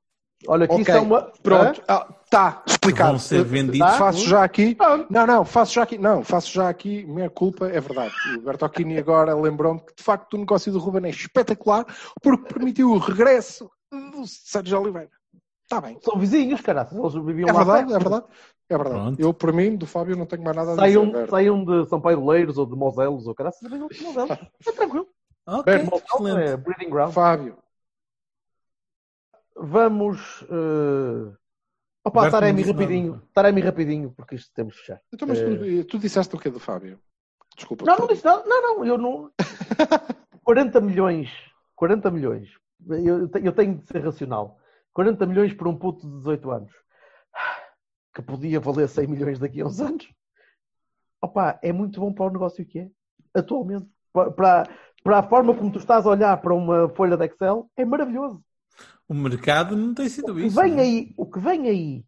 [0.48, 1.22] Olha, que Ok, isso é uma.
[1.42, 1.82] Pronto,
[2.26, 3.12] está explicado.
[3.12, 3.80] Vão ser vendidos.
[3.80, 3.98] Tá?
[3.98, 4.76] Faço já aqui.
[4.76, 5.08] Pronto.
[5.10, 5.98] Não, não, faço já aqui.
[5.98, 7.06] Não, faço já aqui.
[7.06, 8.14] Minha culpa é verdade.
[8.38, 11.86] O Bertocchini agora lembrou-me que de facto o negócio do Ruben é espetacular
[12.22, 15.10] porque permitiu o regresso do Sérgio Oliveira.
[15.64, 15.98] Está bem.
[16.02, 16.98] São vizinhos, caraças.
[16.98, 17.96] Eles viviam É lá verdade, perto.
[17.96, 18.26] é verdade.
[18.70, 19.00] É verdade.
[19.02, 19.20] Pronto.
[19.22, 21.00] Eu, por mim, do Fábio, não tenho mais nada a dizer.
[21.00, 24.32] Saiam, saiam de São Paulo Leiros ou de Moselos ou Moselos.
[24.68, 25.08] É tranquilo.
[25.46, 26.42] Ok, excelente.
[26.42, 27.14] é breeding ground.
[27.14, 27.58] Fábio.
[29.56, 30.42] Vamos.
[30.44, 31.36] Uh...
[32.06, 33.22] Opa, Berto Taremi rapidinho.
[33.34, 35.02] Taremi rapidinho, porque isto temos que fechar.
[35.14, 37.00] Então, mas Eh, tu, tu disseste o quê do Fábio?
[37.56, 37.86] Desculpa.
[37.86, 38.44] Não, não disse nada.
[38.46, 39.32] Não, não, eu não.
[40.44, 41.30] 40 milhões.
[41.76, 42.50] 40 milhões.
[42.90, 44.60] Eu, eu tenho de ser racional.
[44.94, 46.74] 40 milhões por um puto de 18 anos.
[48.14, 50.08] Que podia valer 100 milhões daqui a uns anos.
[51.22, 52.90] Opa, é muito bom para o negócio que é.
[53.34, 53.88] Atualmente.
[54.12, 54.70] Pa- Para,
[55.04, 58.44] para a forma como tu estás a olhar para uma folha de Excel, é maravilhoso.
[59.08, 60.56] O mercado não tem O sido que isso.
[60.60, 60.82] vem não é?
[60.82, 62.06] aí, o que vem aí,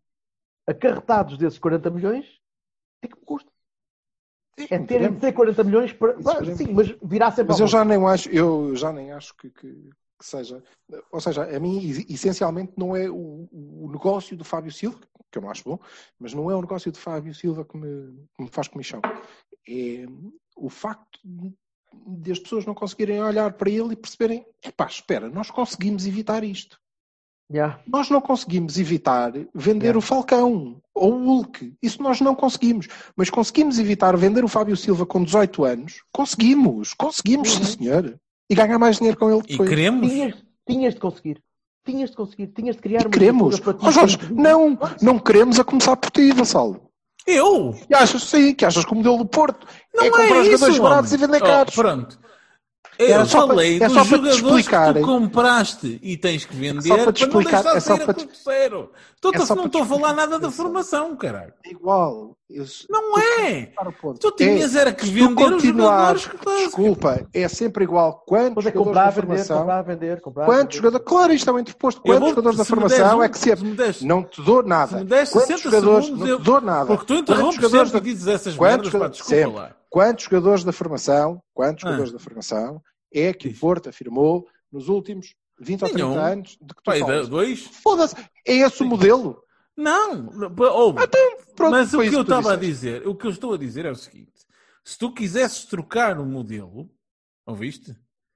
[0.67, 2.39] acarretados desses 40 milhões,
[3.01, 3.51] é que me custa.
[4.69, 6.13] É terem de ser 40 milhões para.
[6.17, 6.57] Esperemos.
[6.57, 9.89] Sim, mas virá sempre Mas eu já nem acho, eu já nem acho que, que-
[10.17, 10.63] que seja.
[11.11, 14.97] Ou seja, a mim es- essencialmente não é o, o negócio do Fábio Silva,
[15.29, 15.77] que eu não acho bom,
[16.17, 19.01] mas não é o negócio do Fábio Silva que me, que me faz comichão.
[19.67, 20.05] É
[20.55, 21.19] o facto
[22.05, 26.43] de, as pessoas não conseguirem olhar para ele e perceberem, epá, espera, nós conseguimos evitar
[26.43, 26.79] isto.
[27.51, 27.79] Yeah.
[27.85, 29.97] Nós não conseguimos evitar vender Yeah.
[29.99, 31.75] o Falcão ou o Hulk.
[31.81, 32.87] Isso nós não conseguimos.
[33.15, 36.01] Mas conseguimos evitar vender o Fábio Silva com 18 anos.
[36.11, 36.95] Conseguimos.
[36.95, 37.65] Conseguimos, sim, Uhum.
[37.65, 38.19] senhor.
[38.49, 39.69] E ganhar mais dinheiro com ele E depois.
[39.69, 40.09] queremos.
[40.11, 41.39] Tinhas, tinhas de conseguir.
[41.85, 42.47] Tinhas de conseguir.
[42.47, 43.53] Tinhas de criar E uma queremos.
[43.53, 44.15] estrutura para ti.
[44.17, 46.84] Jorge, não, não queremos a começar por ti, Vassalo.
[47.27, 47.73] Eu?
[47.87, 50.51] Que achas sim, que achas que o modelo do Porto Não é é, comprar isso,
[50.51, 51.27] jogadores baratos e homem.
[51.27, 51.73] vender Oh, caros.
[51.75, 52.19] pronto.
[52.97, 56.15] Eu Era só para- falei é dos só para te jogadores explicar, que compraste e
[56.17, 58.91] tens que vender só para te para não explicar, deixar é só para te- terceiro.
[59.17, 60.15] Então, é só não estou a falar explicar.
[60.15, 61.53] nada da formação, caralho.
[61.65, 62.37] É igual.
[62.47, 63.71] Eu- Não é!
[64.19, 66.61] Tu tinhas É, era que vender os jogadores que tens.
[66.65, 68.23] Desculpa, é sempre igual.
[68.25, 69.57] Quantos é jogadores comprar, da vender, formação?
[69.59, 70.45] comprar, vender, comprar.
[70.45, 70.75] Quantos vender.
[70.77, 71.07] jogadores?
[71.07, 72.01] Claro, isto é um interposto.
[72.01, 73.55] Quantos jogadores da formação é que se.
[73.55, 74.87] se me deres- Não te dou nada.
[74.99, 76.05] Se me deste Quantos 60 jogadores?
[76.05, 76.85] segundos, Não te dou nada.
[76.85, 79.59] Porque tu interrompes jogadores sempre e da- dizes essas merdas, pá, jogadores- desculpa sempre.
[79.59, 79.71] lá.
[79.95, 81.41] Quantos jogadores da formação?
[81.53, 81.87] Quantos Ah.
[81.87, 82.83] jogadores da formação
[83.13, 83.57] é que o.
[83.57, 86.19] Porto afirmou nos últimos 20 ou 30 Nenhum.
[86.21, 87.29] anos de que tu Pai, falas?
[87.29, 87.61] dois?
[87.81, 88.13] Foda-se,
[88.45, 89.41] é esse o modelo.
[89.73, 90.27] Não,
[90.73, 90.99] ouve.
[91.55, 93.85] Pronto, mas o que isso eu estava a dizer, o que eu estou a dizer
[93.85, 94.33] é o seguinte:
[94.83, 96.91] se tu quisesses trocar o modelo,
[97.45, 97.95] ouviste?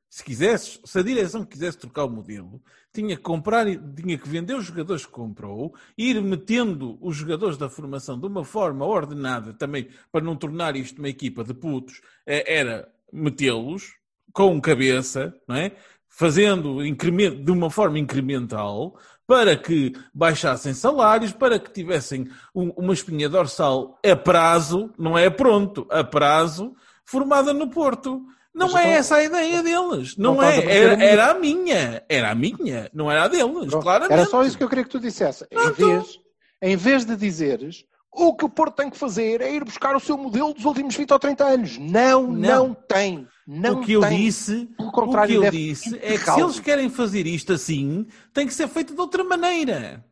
[0.10, 4.56] Se quisesses, se a direção quisesse trocar o modelo, tinha que comprar, tinha que vender
[4.56, 9.88] os jogadores que comprou, ir metendo os jogadores da formação de uma forma ordenada também,
[10.12, 13.94] para não tornar isto uma equipa de putos, eh, era metê-los
[14.34, 15.76] com cabeça, não é?
[16.08, 18.98] Fazendo de uma forma incremental,
[19.28, 25.30] para que baixassem salários, para que tivessem um- uma espinha dorsal a prazo, não é
[25.30, 26.74] pronto, a prazo,
[27.06, 28.26] formada no Porto.
[28.54, 30.18] Não Mas é então- essa a ideia deles.
[30.18, 30.66] Não, Não a é.
[30.66, 32.04] Era, a minha- era a minha.
[32.10, 32.90] Era a minha.
[32.94, 34.12] Não era a deles, Pronto, claramente.
[34.14, 35.46] Era só isso que eu queria que tu dissesse.
[35.52, 36.20] Em vez,
[36.62, 40.00] em vez de dizeres o que o Porto tem que fazer é ir buscar o
[40.00, 41.78] seu modelo dos últimos 20 ou 30 anos.
[41.78, 42.74] Não, não, Não.
[42.74, 43.28] tem.
[43.46, 44.18] Não o que eu tem.
[44.26, 48.08] disse, Pelo o contrário, que eu disse é que se eles querem fazer isto assim,
[48.34, 50.04] tem que ser feito de outra maneira.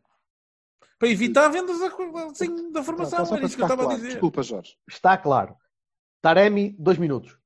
[0.98, 1.86] Para evitar vendas da,
[2.30, 3.18] assim, da formação.
[3.18, 4.00] Então, só Era isso que eu estava a claro.
[4.00, 4.12] dizer.
[4.12, 4.72] Desculpa, Jorge.
[4.88, 5.54] Está claro.
[6.20, 7.36] Taremi, dois minutos.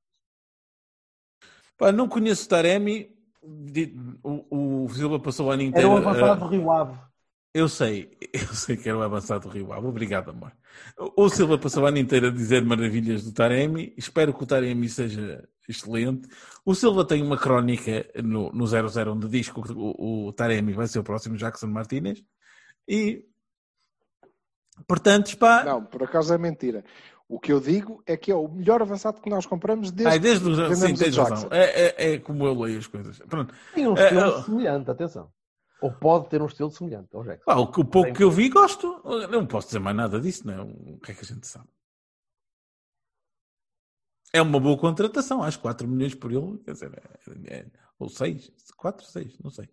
[1.83, 3.11] Pá, não conheço o Taremi.
[3.43, 5.89] Di- O, o Silva passou o ano Era inteiro.
[5.89, 6.97] um a- avançado do Rio Ave.
[7.53, 9.85] Eu sei, eu sei que era o avançado do Rio Ave.
[9.87, 10.51] Obrigado, amor.
[11.17, 13.93] O Silva passou o ano inteiro a dizer maravilhas do Taremi.
[13.97, 16.27] Espero que o Taremi seja excelente.
[16.65, 20.87] O Silva tem uma crónica no, no 00 onde diz que o, o Taremi vai
[20.87, 22.23] ser o próximo Jackson Martinez.
[22.87, 23.25] E,
[24.87, 26.83] portanto, pá, Não, por acaso é mentira.
[27.33, 30.19] O que eu digo é que é o melhor avançado que nós compramos desde, ai,
[30.19, 31.49] desde que o, sim, tens razão.
[31.51, 33.17] É, é, é como eu leio as coisas.
[33.27, 33.51] Pronto.
[33.73, 35.33] Tem um É, estilo é- semelhante, atenção.
[35.81, 37.43] Ou pode ter um estilo semelhante ao Jackson.
[37.45, 39.01] Pá, o, que- o pouco que eu vi, gosto.
[39.31, 40.61] Não posso dizer mais nada disso, não é?
[40.61, 41.67] O que é que a gente sabe?
[44.31, 46.91] É uma boa contratação, acho 4 milhões por ele, quer dizer,
[47.49, 47.65] é, é-
[47.97, 49.67] ou 6, 4, 6, não sei.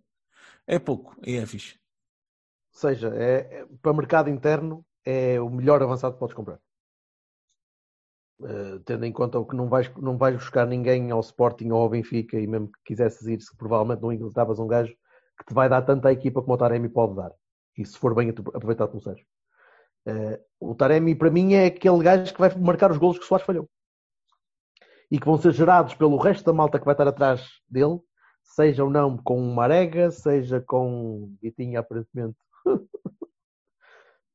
[0.66, 1.78] É pouco, e é fixe.
[2.72, 6.58] Ou seja, é, é- para mercado interno é o melhor avançado que podes comprar.
[8.43, 11.82] Eh, tendo em conta o que não vais, não vais buscar ninguém ao Sporting ou
[11.82, 14.95] ao Benfica e mesmo que quisesses ir, se provavelmente não encontravas um gajo
[15.38, 17.32] que te vai dar tanta equipa como o Taremi pode dar.
[17.76, 19.26] E se for bem aproveitado pelo Sérgio.
[20.07, 23.28] Eh, o Taremi para mim é aquele gajo que vai marcar os golos que o
[23.28, 23.68] Soares falhou.
[25.11, 28.01] E que vão ser gerados pelo resto da malta que vai estar atrás dele,
[28.43, 32.38] seja ou não com Marega, seja com Vitinho aparentemente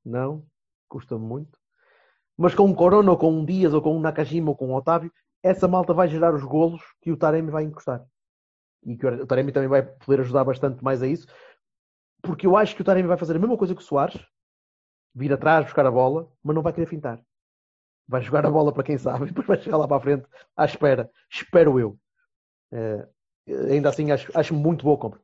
[0.05, 0.45] não,
[0.87, 1.64] custa-me muito.
[2.37, 4.73] Mas com um Corona, ou com um Dias, ou com um Nakajima, ou com um
[4.75, 5.11] Otávio,
[5.41, 8.05] essa malta vai gerar os golos que o Taremi vai encostar.
[8.83, 11.27] E que o Taremi também vai poder ajudar bastante mais a isso.
[12.21, 14.19] Porque eu acho que o Taremi vai fazer a mesma coisa que o Soares,
[15.13, 17.23] vir atrás, buscar a bola, mas não vai querer fintar.
[18.07, 20.27] Vai jogar a bola para quem sabe, e depois vai chegar lá para a frente
[20.55, 21.09] à espera.
[21.29, 21.97] Espero eu.
[22.71, 23.07] Eh,
[23.71, 25.21] ainda assim, acho, acho muito boa compra.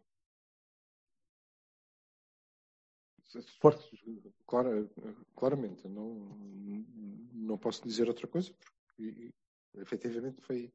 [3.62, 3.84] Força.
[4.52, 4.86] Clara-
[5.34, 6.10] claramente, não,
[7.34, 9.32] não posso dizer outra coisa, porque
[9.78, 10.70] efetivamente foi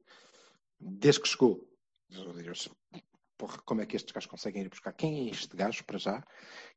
[0.79, 1.63] desde que chegou.
[3.37, 4.93] Porra, como é que estes gajos conseguem ir buscar?
[4.93, 6.23] Quem é este gajo para já?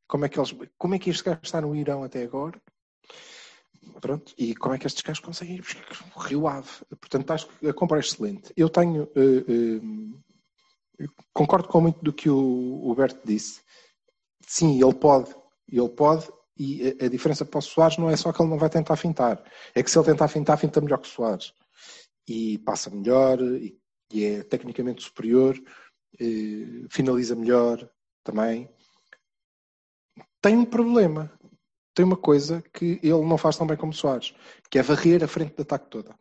[0.07, 2.61] Como é que, eles, como é que este gajo está no Irão até agora?
[4.03, 5.87] Pronto, e como é que estes gajos conseguem ir buscar?
[6.15, 6.69] O Rio Ave.
[7.01, 8.53] Portanto, acho que a compra é excelente.
[8.55, 9.05] Eu tenho.
[9.17, 9.81] eh,
[11.01, 13.63] eh, concordo com muito do que o, o Berto disse.
[14.47, 15.35] Sim, ele pode.
[15.67, 16.29] Ele pode.
[16.63, 18.95] E a, a diferença para o Soares não é só que ele não vai tentar
[18.95, 19.43] fintar.
[19.75, 21.55] É que se ele tentar fintar, finta melhor que o Soares.
[22.29, 23.81] E passa melhor, e,
[24.13, 25.59] e é tecnicamente superior,
[26.21, 27.89] eh, finaliza melhor
[28.23, 28.69] também.
[30.43, 31.33] Tem um problema.
[31.95, 34.35] Tem uma coisa que ele não faz tão bem como o Soares,
[34.71, 36.15] que é varrer a frente de ataque toda.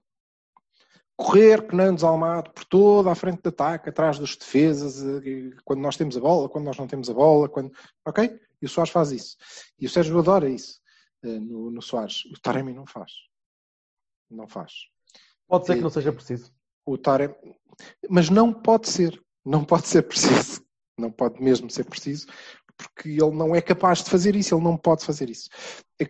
[1.17, 5.81] Correr que um desalmado por toda a frente de ataque, atrás das defesas, eh, quando
[5.81, 7.73] nós temos a bola, quando nós não temos a bola, quando...
[8.05, 8.39] ok?
[8.61, 9.37] E o Soares faz isso.
[9.79, 10.79] E o Sérgio adora isso
[11.23, 12.25] eh, no, no Soares.
[12.25, 13.11] O Taremi não faz.
[14.29, 14.73] Não faz.
[15.47, 16.53] Pode ser que E- não seja preciso.
[16.85, 17.35] O Taremi...
[18.09, 19.21] Mas não pode ser.
[19.45, 20.61] Não pode ser preciso.
[20.97, 22.27] Não pode mesmo ser preciso,
[22.75, 25.49] porque ele não é capaz de fazer isso, ele não pode fazer isso.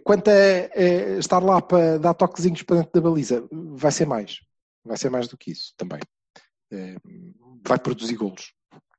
[0.03, 4.39] Quanto a, a estar lá para dar toquezinhos para dentro da baliza, vai ser mais.
[4.83, 5.99] Vai ser mais do que isso também.
[6.71, 6.95] eh,
[7.67, 8.51] vai produzir golos.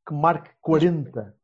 [0.07, 1.36] Que marque 40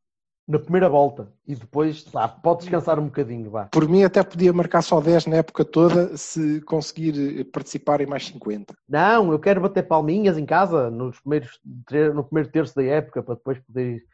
[0.47, 3.65] na primeira volta e depois tá, pode descansar um bocadinho, vá.
[3.67, 8.07] Por mim, até podia marcar só 10 na época toda se conseguir eh, participar em
[8.07, 8.77] mais 50.
[8.89, 11.59] Não, eu quero bater palminhas em casa nos primeiros,
[12.15, 14.05] no primeiro terço da época para depois poder.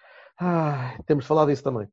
[0.40, 1.86] Ah, temos falar disso também.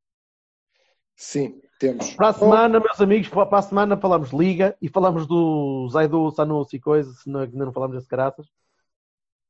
[1.17, 2.13] Sim, temos.
[2.13, 6.77] Para a semana, meus amigos, para a semana falamos Liga e falamos do Zaidu, Sanusi
[6.77, 8.47] e coisas, se não, ainda não falamos desse caraças.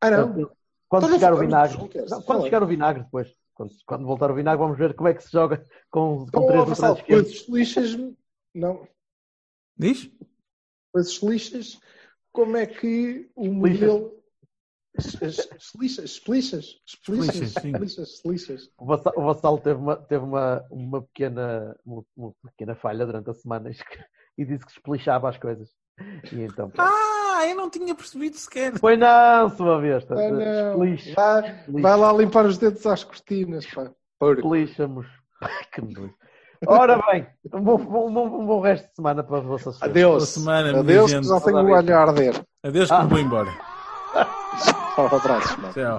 [0.02, 0.50] Ah, não.
[0.88, 1.78] Quando Então não chegar o vinagre.
[2.10, 3.32] Não, quando chegar o vinagre depois.
[3.60, 6.48] Quando, quando voltar o vinagre, vamos ver como é que se joga com, com Oh,
[6.48, 7.42] três laterais esquerdos.
[7.42, 8.16] coisas lixas,
[8.56, 8.88] não.
[9.78, 10.10] Diz?
[10.94, 11.80] Coisas lixas,
[12.32, 13.82] como é que o Lixas.
[13.82, 14.20] modelo.
[14.98, 16.82] As- as- as Lixas, explixas.
[18.78, 23.30] O Vassal, o Vassal teve, uma, teve uma, uma, pequena, uma, uma pequena falha durante
[23.30, 23.70] a semana
[24.38, 25.70] e disse que explichava as coisas.
[26.32, 28.78] E então, ah, eu não tinha percebido sequer.
[28.78, 30.16] Foi não, sua besta.
[30.16, 30.80] Ah, não.
[31.16, 33.92] Vai, vai, lá limpar os dedos às cortinas, pá.
[34.22, 35.08] Lixa-mos.
[35.72, 36.14] Que nojo.
[36.68, 39.82] Ora bem, um bom, um, bom, um bom, resto de semana para vocês.
[39.82, 40.28] Adeus.
[40.28, 42.36] Semana, Adeus, que já tenho o olho a arder.
[42.64, 43.06] Adeus, que ah.
[43.06, 43.50] vou embora.
[44.96, 45.74] Só para trás, mano.
[45.74, 45.98] Tchau.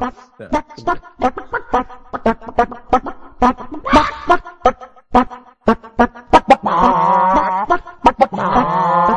[8.37, 9.10] Tchau.